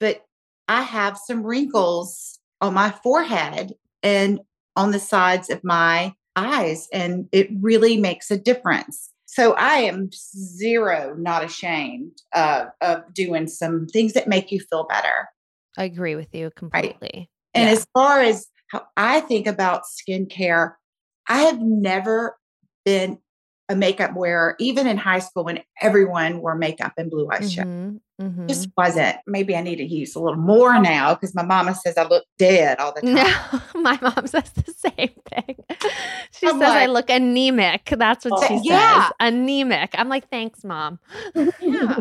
[0.00, 0.22] but
[0.68, 4.40] i have some wrinkles on my forehead and
[4.74, 6.88] on the sides of my eyes.
[6.92, 9.10] And it really makes a difference.
[9.26, 14.86] So I am zero not ashamed of, of doing some things that make you feel
[14.88, 15.28] better.
[15.76, 17.10] I agree with you completely.
[17.12, 17.28] Right?
[17.54, 17.72] And yeah.
[17.72, 20.74] as far as how I think about skincare,
[21.28, 22.36] I have never
[22.84, 23.18] been
[23.68, 27.64] a makeup wearer, even in high school when everyone wore makeup and blue eyeshadow.
[27.64, 27.96] Mm-hmm.
[28.24, 28.46] Mm-hmm.
[28.46, 29.16] Just wasn't.
[29.26, 32.24] Maybe I need to use a little more now because my mama says I look
[32.38, 33.14] dead all the time.
[33.14, 35.56] No, my mom says the same thing.
[36.32, 37.86] She I'm says like, I look anemic.
[37.96, 39.04] That's what she yeah.
[39.04, 39.12] says.
[39.20, 39.94] Anemic.
[39.94, 40.98] I'm like, thanks, mom.
[41.34, 42.00] yeah.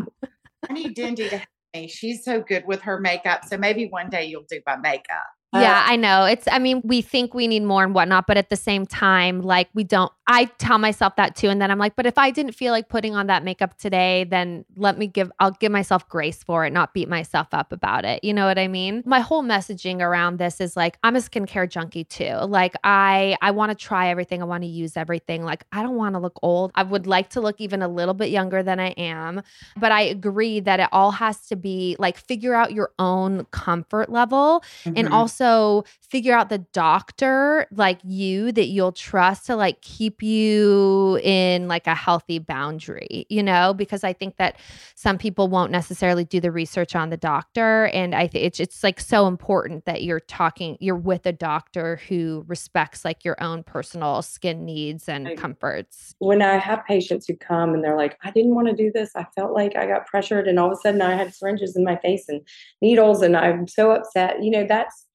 [0.69, 1.87] I need Dendy to help me.
[1.87, 3.45] She's so good with her makeup.
[3.45, 5.23] So maybe one day you'll do my makeup.
[5.53, 6.25] Yeah, I know.
[6.25, 9.41] It's, I mean, we think we need more and whatnot, but at the same time,
[9.41, 10.11] like, we don't.
[10.27, 11.49] I tell myself that too.
[11.49, 14.23] And then I'm like, but if I didn't feel like putting on that makeup today,
[14.23, 18.05] then let me give, I'll give myself grace for it, not beat myself up about
[18.05, 18.23] it.
[18.23, 19.03] You know what I mean?
[19.05, 22.33] My whole messaging around this is like, I'm a skincare junkie too.
[22.47, 24.41] Like, I, I want to try everything.
[24.41, 25.43] I want to use everything.
[25.43, 26.71] Like, I don't want to look old.
[26.75, 29.41] I would like to look even a little bit younger than I am.
[29.77, 34.09] But I agree that it all has to be like, figure out your own comfort
[34.09, 34.93] level mm-hmm.
[34.97, 40.14] and also also figure out the doctor like you that you'll trust to like keep
[40.21, 44.57] you in like a healthy boundary, you know, because I think that
[44.95, 48.83] some people won't necessarily do the research on the doctor and I think it's it's
[48.83, 53.63] like so important that you're talking you're with a doctor who respects like your own
[53.63, 56.15] personal skin needs and I, comforts.
[56.19, 59.11] When I have patients who come and they're like, I didn't want to do this.
[59.15, 61.83] I felt like I got pressured and all of a sudden I had syringes in
[61.83, 62.41] my face and
[62.81, 64.43] needles and I'm so upset.
[64.43, 65.05] You know, that's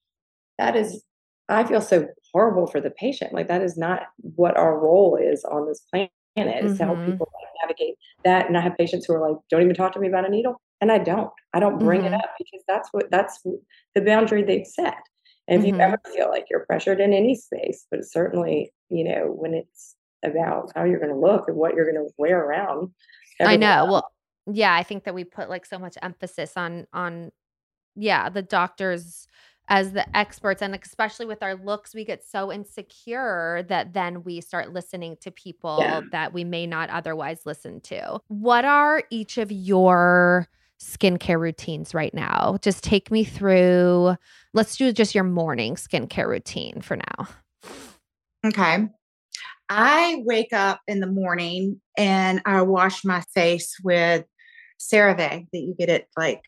[0.57, 1.03] that is
[1.51, 5.43] i feel so horrible for the patient like that is not what our role is
[5.45, 6.67] on this planet mm-hmm.
[6.67, 7.11] is to help mm-hmm.
[7.11, 9.99] people like, navigate that and i have patients who are like don't even talk to
[9.99, 12.13] me about a needle and i don't i don't bring mm-hmm.
[12.13, 13.41] it up because that's what that's
[13.95, 14.97] the boundary they've set
[15.47, 15.79] and if mm-hmm.
[15.79, 19.95] you ever feel like you're pressured in any space but certainly you know when it's
[20.23, 22.89] about how you're going to look and what you're going to wear around
[23.41, 24.11] i know well
[24.51, 27.31] yeah i think that we put like so much emphasis on on
[27.95, 29.27] yeah the doctors
[29.71, 34.41] as the experts and especially with our looks we get so insecure that then we
[34.41, 36.01] start listening to people yeah.
[36.11, 38.19] that we may not otherwise listen to.
[38.27, 42.57] What are each of your skincare routines right now?
[42.61, 44.17] Just take me through
[44.53, 47.27] let's do just your morning skincare routine for now.
[48.45, 48.89] Okay.
[49.69, 54.25] I wake up in the morning and i wash my face with
[54.81, 56.41] CeraVe that you get it like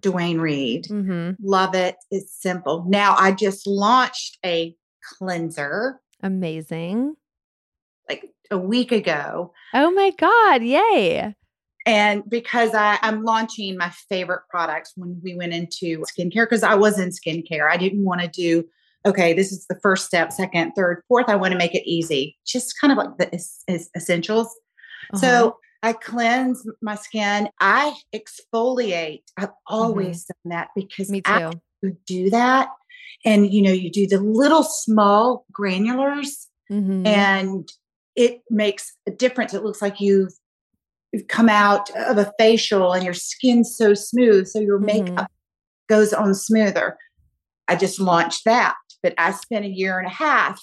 [0.00, 0.86] Duane Reade.
[0.86, 1.44] Mm-hmm.
[1.46, 1.96] Love it.
[2.10, 2.84] It's simple.
[2.88, 4.74] Now I just launched a
[5.18, 6.00] cleanser.
[6.22, 7.16] Amazing.
[8.08, 9.52] Like a week ago.
[9.74, 10.62] Oh my God.
[10.62, 11.34] Yay.
[11.86, 16.74] And because I, I'm launching my favorite products when we went into skincare, because I
[16.74, 18.64] was in skincare, I didn't want to do,
[19.06, 21.28] okay, this is the first step, second, third, fourth.
[21.28, 24.48] I want to make it easy, just kind of like the is, is essentials.
[25.14, 25.20] Uh-huh.
[25.20, 27.48] So I cleanse my skin.
[27.60, 29.22] I exfoliate.
[29.36, 30.48] I've always mm-hmm.
[30.48, 31.52] done that because me too.
[31.82, 32.68] You do that,
[33.24, 37.06] and you know, you do the little small granulars, mm-hmm.
[37.06, 37.68] and
[38.16, 39.54] it makes a difference.
[39.54, 40.32] It looks like you've
[41.12, 45.04] you've come out of a facial, and your skin's so smooth, so your mm-hmm.
[45.04, 45.30] makeup
[45.88, 46.98] goes on smoother.
[47.66, 50.60] I just launched that, but I spent a year and a half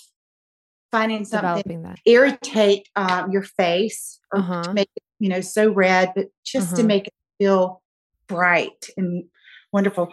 [0.91, 4.63] finding something that irritate um, your face or uh-huh.
[4.63, 6.78] to make it you know so red but just uh-huh.
[6.78, 7.82] to make it feel
[8.28, 9.24] bright and
[9.72, 10.09] wonderful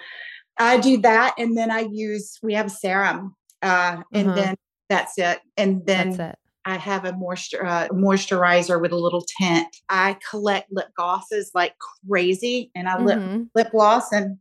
[0.58, 4.40] i do that and then i use we have serum uh, and uh-huh.
[4.40, 4.54] then
[4.88, 6.38] that's it and then it.
[6.66, 9.68] I have a moisture uh, moisturizer with a little tint.
[9.88, 11.74] I collect lip glosses like
[12.08, 13.04] crazy, and I mm-hmm.
[13.04, 14.38] lip lip gloss, and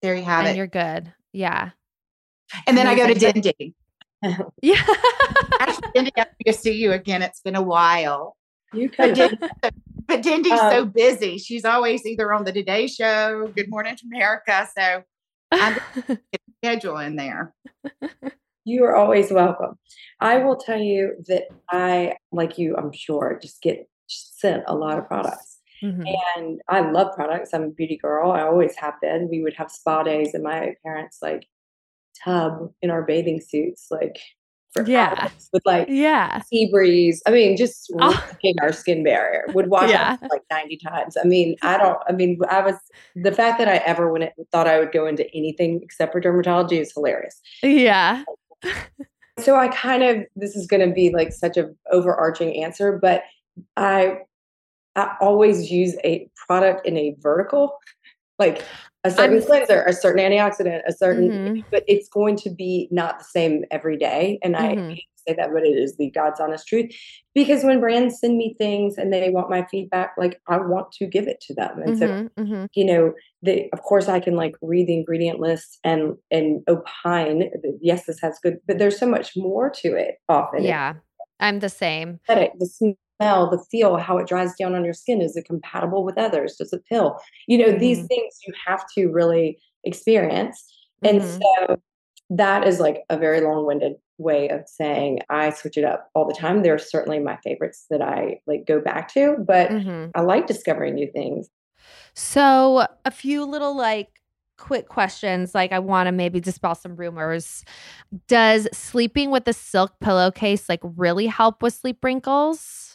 [0.00, 0.56] there you have and it.
[0.56, 1.70] You're good, yeah.
[2.66, 3.74] And then I go to Dendy.
[4.62, 4.82] yeah.
[5.60, 7.22] Actually, Dendy, I to see you again.
[7.22, 8.36] It's been a while.
[8.72, 9.38] You could.
[9.60, 9.74] But,
[10.06, 11.38] but Dendy's um, so busy.
[11.38, 14.68] She's always either on the Today Show, Good Morning America.
[14.76, 15.02] So
[15.52, 15.78] I'm
[16.64, 17.54] schedule in there.
[18.64, 19.78] You are always welcome.
[20.20, 24.98] I will tell you that I, like you, I'm sure, just get sent a lot
[24.98, 25.58] of products.
[25.82, 26.02] Mm-hmm.
[26.36, 27.50] And I love products.
[27.54, 28.32] I'm a beauty girl.
[28.32, 29.28] I always have been.
[29.30, 31.46] We would have spa days, and my parents like
[32.22, 34.20] tub in our bathing suits, like
[34.72, 37.22] for yeah with like yeah sea breeze.
[37.26, 38.24] I mean, just oh.
[38.60, 39.44] our skin barrier.
[39.48, 40.16] Would wash yeah.
[40.30, 41.16] like ninety times.
[41.22, 41.98] I mean, I don't.
[42.08, 42.76] I mean, I was
[43.14, 46.80] the fact that I ever went thought I would go into anything except for dermatology
[46.80, 47.40] is hilarious.
[47.62, 48.24] Yeah.
[49.38, 53.22] so I kind of this is going to be like such an overarching answer, but
[53.76, 54.18] I
[54.96, 57.78] I always use a product in a vertical,
[58.40, 58.64] like
[59.04, 61.60] a certain I'm, cleanser, a certain antioxidant, a certain, mm-hmm.
[61.70, 64.38] but it's going to be not the same every day.
[64.42, 64.90] And mm-hmm.
[64.90, 66.90] I say that, but it is the God's honest truth.
[67.34, 71.06] Because when brands send me things and they want my feedback, like I want to
[71.06, 71.80] give it to them.
[71.82, 72.26] And mm-hmm.
[72.26, 72.64] so, mm-hmm.
[72.74, 73.12] you know,
[73.42, 77.50] they, of course I can like read the ingredient list and and opine.
[77.80, 80.16] Yes, this has good, but there's so much more to it.
[80.28, 80.94] Often, yeah,
[81.38, 82.20] I'm the same.
[82.26, 85.20] The smell, the feel, how it dries down on your skin.
[85.20, 86.56] Is it compatible with others?
[86.56, 87.18] Does it pill?
[87.46, 87.78] You know, mm-hmm.
[87.78, 90.64] these things you have to really experience.
[91.02, 91.40] And mm-hmm.
[91.68, 91.80] so
[92.30, 96.34] that is like a very long-winded way of saying I switch it up all the
[96.34, 96.62] time.
[96.62, 100.10] There are certainly my favorites that I like go back to, but mm-hmm.
[100.14, 101.48] I like discovering new things.
[102.14, 104.20] So, a few little like
[104.58, 107.64] quick questions like I want to maybe dispel some rumors.
[108.28, 112.89] Does sleeping with a silk pillowcase like really help with sleep wrinkles?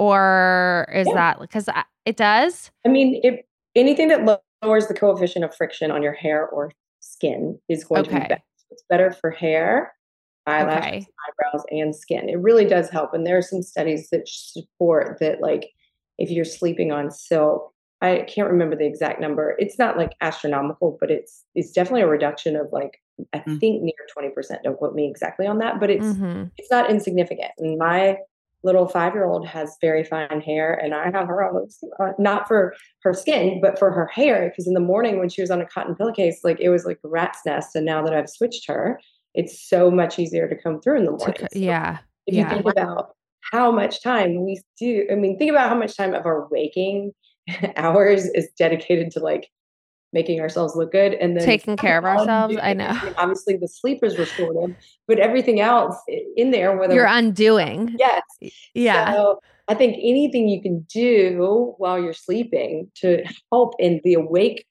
[0.00, 1.14] Or is yeah.
[1.14, 1.68] that because
[2.06, 2.70] it does?
[2.86, 3.38] I mean, if
[3.76, 8.10] anything that lowers the coefficient of friction on your hair or skin is going okay.
[8.10, 8.42] to be better.
[8.70, 9.92] It's better for hair,
[10.46, 11.06] eyelashes, okay.
[11.28, 12.30] eyebrows, and skin.
[12.30, 13.12] It really does help.
[13.12, 15.68] And there are some studies that support that, like,
[16.16, 19.54] if you're sleeping on silk, I can't remember the exact number.
[19.58, 23.02] It's not like astronomical, but it's it's definitely a reduction of like
[23.34, 23.58] I mm-hmm.
[23.58, 24.62] think near twenty percent.
[24.64, 26.44] Don't quote me exactly on that, but it's mm-hmm.
[26.56, 27.50] it's not insignificant.
[27.58, 28.16] And my
[28.62, 32.46] little five year old has very fine hair, and I have her on, uh, not
[32.46, 34.48] for her skin, but for her hair.
[34.48, 36.98] Because in the morning when she was on a cotton pillowcase, like it was like
[37.04, 37.74] a rat's nest.
[37.74, 39.00] And now that I've switched her,
[39.34, 41.36] it's so much easier to come through in the morning.
[41.38, 41.98] So yeah.
[42.26, 42.48] If yeah.
[42.48, 43.14] you think about
[43.52, 47.12] how much time we do, I mean, think about how much time of our waking
[47.76, 49.48] hours is dedicated to like
[50.12, 52.56] making ourselves look good and then taking care of ourselves.
[52.60, 52.98] I know.
[53.16, 55.96] Obviously, the sleep is restorative, but everything else
[56.36, 57.94] in there, whether you're undoing.
[57.98, 58.22] Yes.
[58.74, 59.12] Yeah.
[59.12, 64.64] So I think anything you can do while you're sleeping to help in the awake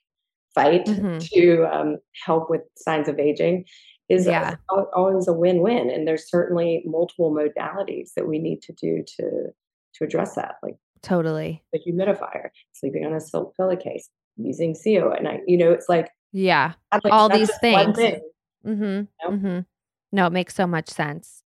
[0.56, 1.20] fight mm-hmm.
[1.20, 3.66] to um, help with signs of aging
[4.10, 4.56] is yeah.
[4.94, 5.90] always a win-win.
[5.90, 9.54] And there's certainly multiple modalities that we need to do to
[9.96, 14.10] to address that, like totally the humidifier, sleeping on a silk pillowcase,
[14.40, 15.42] using SiO at night.
[15.48, 17.96] You know, it's like yeah, like, all these things.
[17.96, 18.22] Thing,
[18.66, 18.84] mm-hmm.
[18.84, 19.30] You know?
[19.30, 19.60] mm-hmm.
[20.12, 21.44] No, it makes so much sense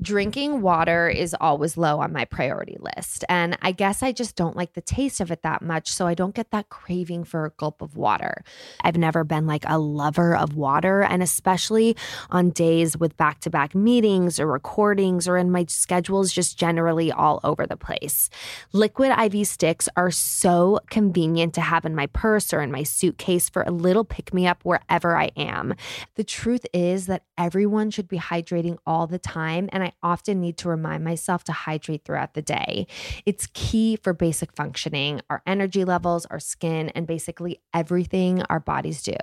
[0.00, 3.24] drinking water is always low on my priority list.
[3.28, 5.92] And I guess I just don't like the taste of it that much.
[5.92, 8.42] So I don't get that craving for a gulp of water.
[8.82, 11.02] I've never been like a lover of water.
[11.02, 11.96] And especially
[12.30, 17.12] on days with back to back meetings or recordings or in my schedules, just generally
[17.12, 18.30] all over the place.
[18.72, 23.48] Liquid IV sticks are so convenient to have in my purse or in my suitcase
[23.48, 25.74] for a little pick me up wherever I am.
[26.14, 29.68] The truth is that everyone should be hydrating all the time.
[29.72, 32.86] And and I often need to remind myself to hydrate throughout the day.
[33.26, 39.02] It's key for basic functioning, our energy levels, our skin, and basically everything our bodies
[39.02, 39.16] do.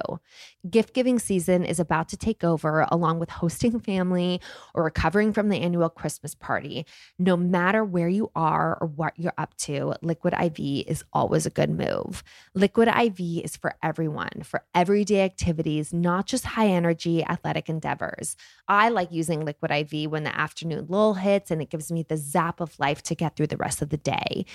[0.69, 4.41] Gift giving season is about to take over, along with hosting family
[4.73, 6.85] or recovering from the annual Christmas party.
[7.17, 11.49] No matter where you are or what you're up to, Liquid IV is always a
[11.49, 12.23] good move.
[12.53, 18.35] Liquid IV is for everyone, for everyday activities, not just high energy athletic endeavors.
[18.67, 22.17] I like using Liquid IV when the afternoon lull hits and it gives me the
[22.17, 24.45] zap of life to get through the rest of the day.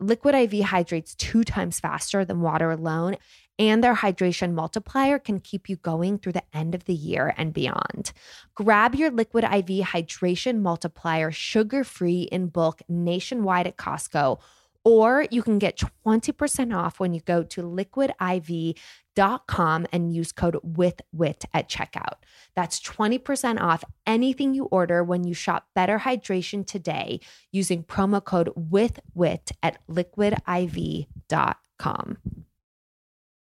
[0.00, 3.16] Liquid IV hydrates two times faster than water alone
[3.56, 7.54] and their hydration multiplier can keep you going through the end of the year and
[7.54, 8.10] beyond.
[8.56, 14.40] Grab your Liquid IV hydration multiplier sugar free in bulk nationwide at Costco
[14.84, 18.74] or you can get 20% off when you go to liquidiv.com
[19.16, 22.14] and use code WITHWHIT at checkout.
[22.54, 27.20] That's 20% off anything you order when you shop Better Hydration today
[27.52, 31.08] using promo code WITHWHIT at liquidiv.com.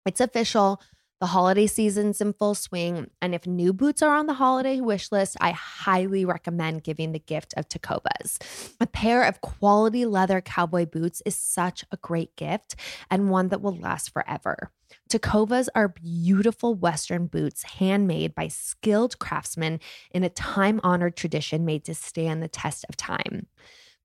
[0.06, 0.80] It's official.
[1.20, 5.10] The holiday season's in full swing, and if new boots are on the holiday wish
[5.10, 8.38] list, I highly recommend giving the gift of Tecovas.
[8.80, 12.76] A pair of quality leather cowboy boots is such a great gift
[13.10, 14.70] and one that will last forever.
[15.10, 19.80] Tecovas are beautiful Western boots handmade by skilled craftsmen
[20.12, 23.48] in a time honored tradition made to stand the test of time.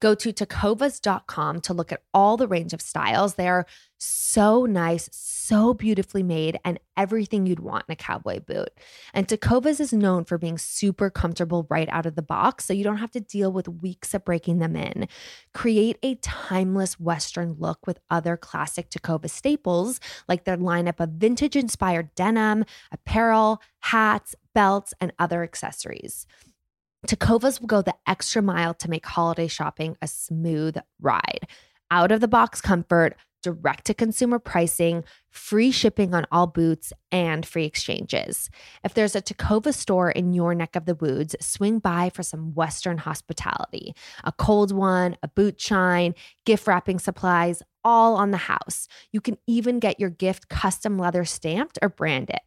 [0.03, 3.35] Go to tecovas.com to look at all the range of styles.
[3.35, 3.65] They are
[3.97, 8.67] so nice, so beautifully made, and everything you'd want in a cowboy boot.
[9.13, 12.83] And Tecovas is known for being super comfortable right out of the box, so you
[12.83, 15.07] don't have to deal with weeks of breaking them in.
[15.53, 21.55] Create a timeless Western look with other classic Tecovas staples, like their lineup of vintage
[21.55, 26.27] inspired denim, apparel, hats, belts, and other accessories.
[27.07, 31.47] Tecovas will go the extra mile to make holiday shopping a smooth ride.
[31.91, 37.45] Out of the box comfort, direct to consumer pricing, free shipping on all boots, and
[37.45, 38.49] free exchanges.
[38.83, 42.53] If there's a Tecova store in your neck of the woods, swing by for some
[42.53, 43.93] Western hospitality.
[44.23, 48.87] A cold one, a boot shine, gift wrapping supplies, all on the house.
[49.11, 52.39] You can even get your gift custom leather stamped or branded.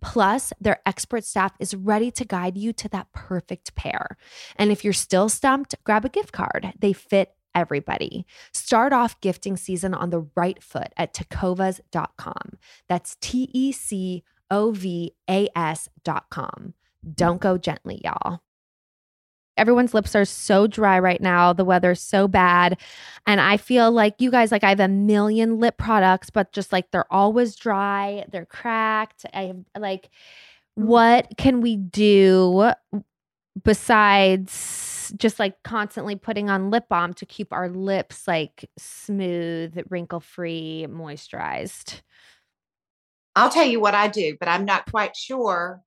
[0.00, 4.16] Plus, their expert staff is ready to guide you to that perfect pair.
[4.56, 6.72] And if you're still stumped, grab a gift card.
[6.78, 8.26] They fit everybody.
[8.52, 12.58] Start off gifting season on the right foot at tecovas.com.
[12.88, 16.74] That's T E C O V A S.com.
[17.14, 18.40] Don't go gently, y'all.
[19.56, 21.52] Everyone's lips are so dry right now.
[21.52, 22.78] The weather's so bad.
[23.26, 26.72] And I feel like you guys, like, I have a million lip products, but just
[26.72, 29.24] like they're always dry, they're cracked.
[29.32, 30.10] I have, like,
[30.78, 30.84] mm.
[30.84, 32.72] what can we do
[33.62, 40.20] besides just like constantly putting on lip balm to keep our lips like smooth, wrinkle
[40.20, 42.00] free, moisturized?
[43.36, 45.83] I'll tell you what I do, but I'm not quite sure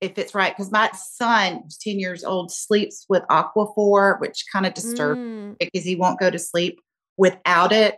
[0.00, 4.74] if it's right because my son, 10 years old, sleeps with Aquaphor, which kind of
[4.74, 5.56] disturbs mm.
[5.58, 6.80] because he won't go to sleep
[7.16, 7.96] without it.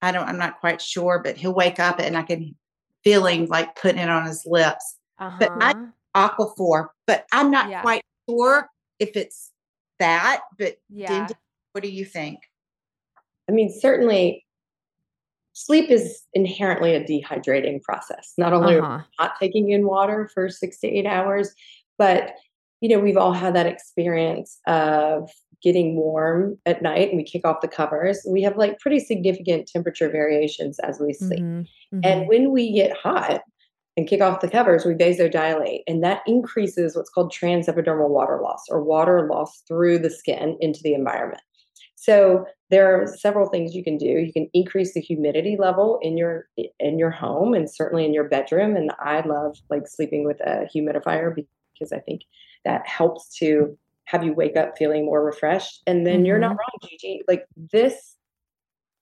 [0.00, 2.54] I don't, I'm not quite sure, but he'll wake up and I can
[3.02, 4.96] feeling like putting it on his lips.
[5.18, 5.36] Uh-huh.
[5.38, 5.74] But I
[6.16, 7.82] Aquaphor, but I'm not yeah.
[7.82, 8.68] quite sure
[8.98, 9.50] if it's
[9.98, 11.28] that, but yeah.
[11.72, 12.40] what do you think?
[13.48, 14.43] I mean, certainly
[15.54, 18.34] sleep is inherently a dehydrating process.
[18.36, 19.00] Not only uh-huh.
[19.18, 21.52] not taking in water for six to eight hours,
[21.96, 22.34] but
[22.80, 25.30] you know, we've all had that experience of
[25.62, 28.20] getting warm at night and we kick off the covers.
[28.28, 31.40] We have like pretty significant temperature variations as we sleep.
[31.40, 31.60] Mm-hmm.
[31.96, 32.00] Mm-hmm.
[32.04, 33.40] And when we get hot,
[33.96, 38.64] and kick off the covers, we vasodilate, and that increases what's called transepidermal water loss
[38.68, 41.42] or water loss through the skin into the environment.
[42.04, 44.04] So there are several things you can do.
[44.04, 46.48] You can increase the humidity level in your
[46.78, 48.76] in your home and certainly in your bedroom.
[48.76, 52.22] And I love like sleeping with a humidifier because I think
[52.66, 55.82] that helps to have you wake up feeling more refreshed.
[55.86, 56.26] And then mm-hmm.
[56.26, 56.86] you're not mm-hmm.
[56.86, 57.22] wrong, Gigi.
[57.26, 58.16] Like this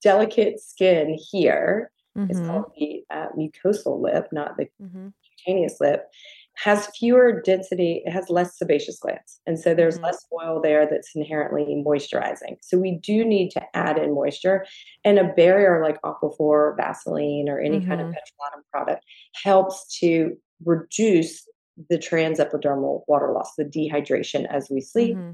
[0.00, 2.30] delicate skin here mm-hmm.
[2.30, 5.08] is called the uh, mucosal lip, not the mm-hmm.
[5.44, 6.08] cutaneous lip,
[6.56, 9.40] has fewer density, it has less sebaceous glands.
[9.46, 10.04] And so there's mm-hmm.
[10.04, 12.56] less oil there that's inherently moisturizing.
[12.60, 14.66] So we do need to add in moisture.
[15.04, 18.14] And a barrier like Aquaphor, Vaseline, or any kind of mm-hmm.
[18.14, 19.04] petrolatum product
[19.42, 21.46] helps to reduce
[21.88, 25.16] the transepidermal water loss, the dehydration as we sleep.
[25.16, 25.32] Mm-hmm.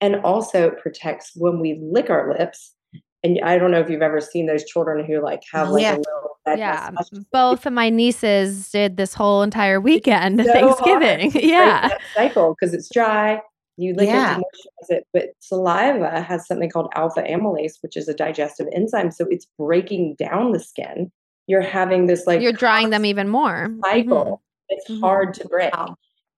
[0.00, 2.74] And also protects when we lick our lips
[3.22, 5.94] and I don't know if you've ever seen those children who like have like yeah.
[5.94, 6.90] a little yeah.
[7.32, 11.32] Both of my nieces did this whole entire weekend so Thanksgiving.
[11.34, 13.40] yeah, cycle because it's dry.
[13.76, 14.38] You lick yeah.
[14.38, 14.44] it
[14.90, 19.10] it, but saliva has something called alpha amylase, which is a digestive enzyme.
[19.10, 21.10] So it's breaking down the skin.
[21.46, 24.24] You're having this like you're drying them even more cycle.
[24.24, 24.34] Mm-hmm.
[24.68, 25.00] It's mm-hmm.
[25.00, 25.74] hard to break.
[25.74, 25.96] Wow.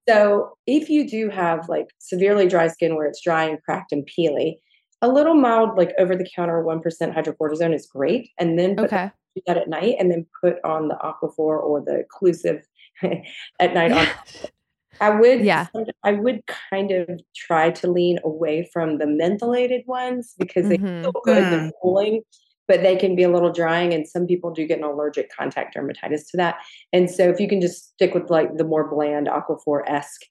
[0.09, 4.07] So if you do have like severely dry skin where it's dry and cracked and
[4.07, 4.57] peely,
[5.03, 6.83] a little mild like over the counter 1%
[7.15, 8.31] hydrocortisone is great.
[8.39, 9.11] And then okay.
[9.35, 12.63] Do that at night and then put on the Aquaphor or the occlusive
[13.61, 14.07] at night on
[15.01, 15.67] I would yeah.
[16.05, 21.03] I would kind of try to lean away from the mentholated ones because they mm-hmm.
[21.03, 21.51] feel good, mm.
[21.51, 22.23] they're cooling,
[22.69, 25.77] but they can be a little drying and some people do get an allergic contact
[25.77, 26.57] dermatitis to that.
[26.93, 30.23] And so if you can just stick with like the more bland Aquaphor-esque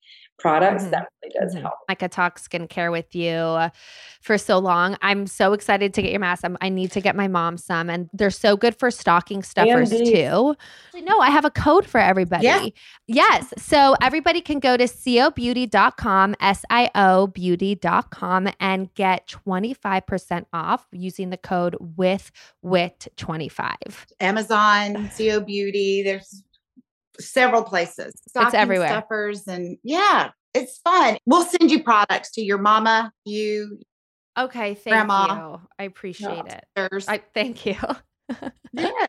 [0.43, 0.91] products, mm-hmm.
[0.91, 1.63] that really does mm-hmm.
[1.63, 1.73] help.
[1.89, 3.69] I could talk skincare with you
[4.21, 4.97] for so long.
[5.01, 6.43] I'm so excited to get your mask.
[6.43, 9.89] I'm, i need to get my mom some, and they're so good for stocking stuffers
[9.89, 10.55] too.
[10.93, 12.43] No, I have a code for everybody.
[12.43, 12.67] Yeah.
[13.07, 13.53] Yes.
[13.57, 21.29] So everybody can go to siobeauty.com, S I O beauty.com, and get 25% off using
[21.29, 22.31] the code with
[22.65, 23.71] WHIT25.
[24.19, 26.43] Amazon, SiO Beauty, there's
[27.19, 28.13] several places.
[28.35, 28.87] It's everywhere.
[28.87, 31.17] Stuffers and yeah, it's fun.
[31.25, 33.79] We'll send you products to your mama, you.
[34.37, 35.61] Okay, thank grandma, you.
[35.77, 36.65] I appreciate it.
[37.07, 37.77] I thank you.
[38.73, 38.89] yeah.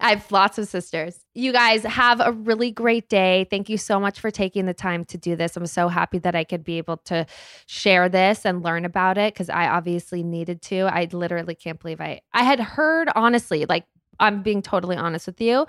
[0.00, 1.20] I have lots of sisters.
[1.34, 3.46] You guys have a really great day.
[3.50, 5.56] Thank you so much for taking the time to do this.
[5.56, 7.26] I'm so happy that I could be able to
[7.66, 10.82] share this and learn about it because I obviously needed to.
[10.82, 13.84] I literally can't believe I I had heard honestly like
[14.20, 15.66] I'm being totally honest with you.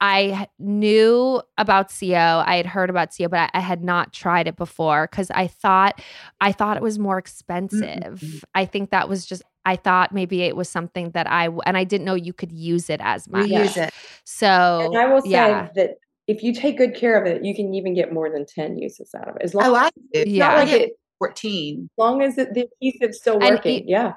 [0.00, 2.44] I knew about SiO.
[2.46, 5.46] I had heard about SiO, but I, I had not tried it before because I
[5.46, 6.00] thought
[6.40, 7.80] I thought it was more expensive.
[7.82, 8.38] Mm-hmm.
[8.54, 11.84] I think that was just I thought maybe it was something that I and I
[11.84, 13.48] didn't know you could use it as much.
[13.48, 13.92] use it.
[14.24, 15.68] So and I will say yeah.
[15.74, 18.78] that if you take good care of it, you can even get more than 10
[18.78, 19.42] uses out of it.
[19.42, 20.54] As long oh, I as yeah.
[20.54, 21.82] like it 14.
[21.82, 23.86] As long as it, the adhesive's still working.
[23.86, 24.14] yeah.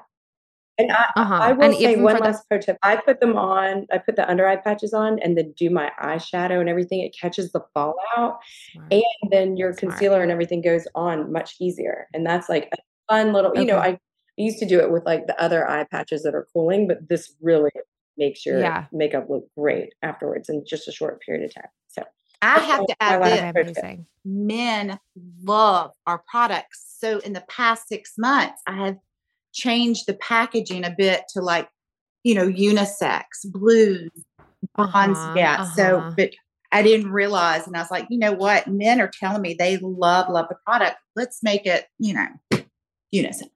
[0.76, 1.34] And I, uh-huh.
[1.34, 2.78] I will and say one last the- pro tip.
[2.82, 5.90] I put them on, I put the under eye patches on and then do my
[6.02, 7.00] eyeshadow and everything.
[7.00, 8.38] It catches the fallout.
[8.72, 8.92] Smart.
[8.92, 9.78] And then your Smart.
[9.78, 12.08] concealer and everything goes on much easier.
[12.12, 12.76] And that's like a
[13.08, 13.60] fun little, okay.
[13.60, 13.98] you know, I
[14.36, 17.34] used to do it with like the other eye patches that are cooling, but this
[17.40, 17.70] really
[18.16, 18.86] makes your yeah.
[18.92, 21.70] makeup look great afterwards in just a short period of time.
[21.88, 22.02] So
[22.42, 23.78] I have to add this.
[24.24, 24.98] Men
[25.42, 26.96] love our products.
[26.98, 28.98] So in the past six months, I have
[29.54, 31.68] changed the packaging a bit to like,
[32.22, 34.10] you know, unisex, blues,
[34.74, 35.18] bonds.
[35.18, 35.54] Uh-huh, yeah.
[35.60, 35.74] Uh-huh.
[35.74, 36.30] So, but
[36.72, 37.66] I didn't realize.
[37.66, 38.66] And I was like, you know what?
[38.66, 40.96] Men are telling me they love, love the product.
[41.16, 42.26] Let's make it, you know,
[43.14, 43.48] unisex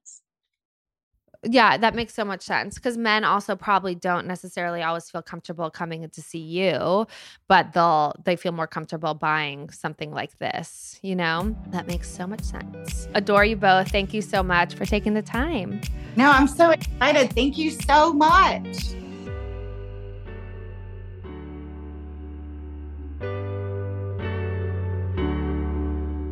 [1.45, 5.70] yeah, that makes so much sense because men also probably don't necessarily always feel comfortable
[5.70, 7.07] coming to see you,
[7.47, 11.55] but they'll they feel more comfortable buying something like this, you know?
[11.68, 13.09] That makes so much sense.
[13.14, 13.89] Adore you both.
[13.91, 15.80] Thank you so much for taking the time.
[16.16, 17.32] No, I'm so excited.
[17.32, 18.95] Thank you so much.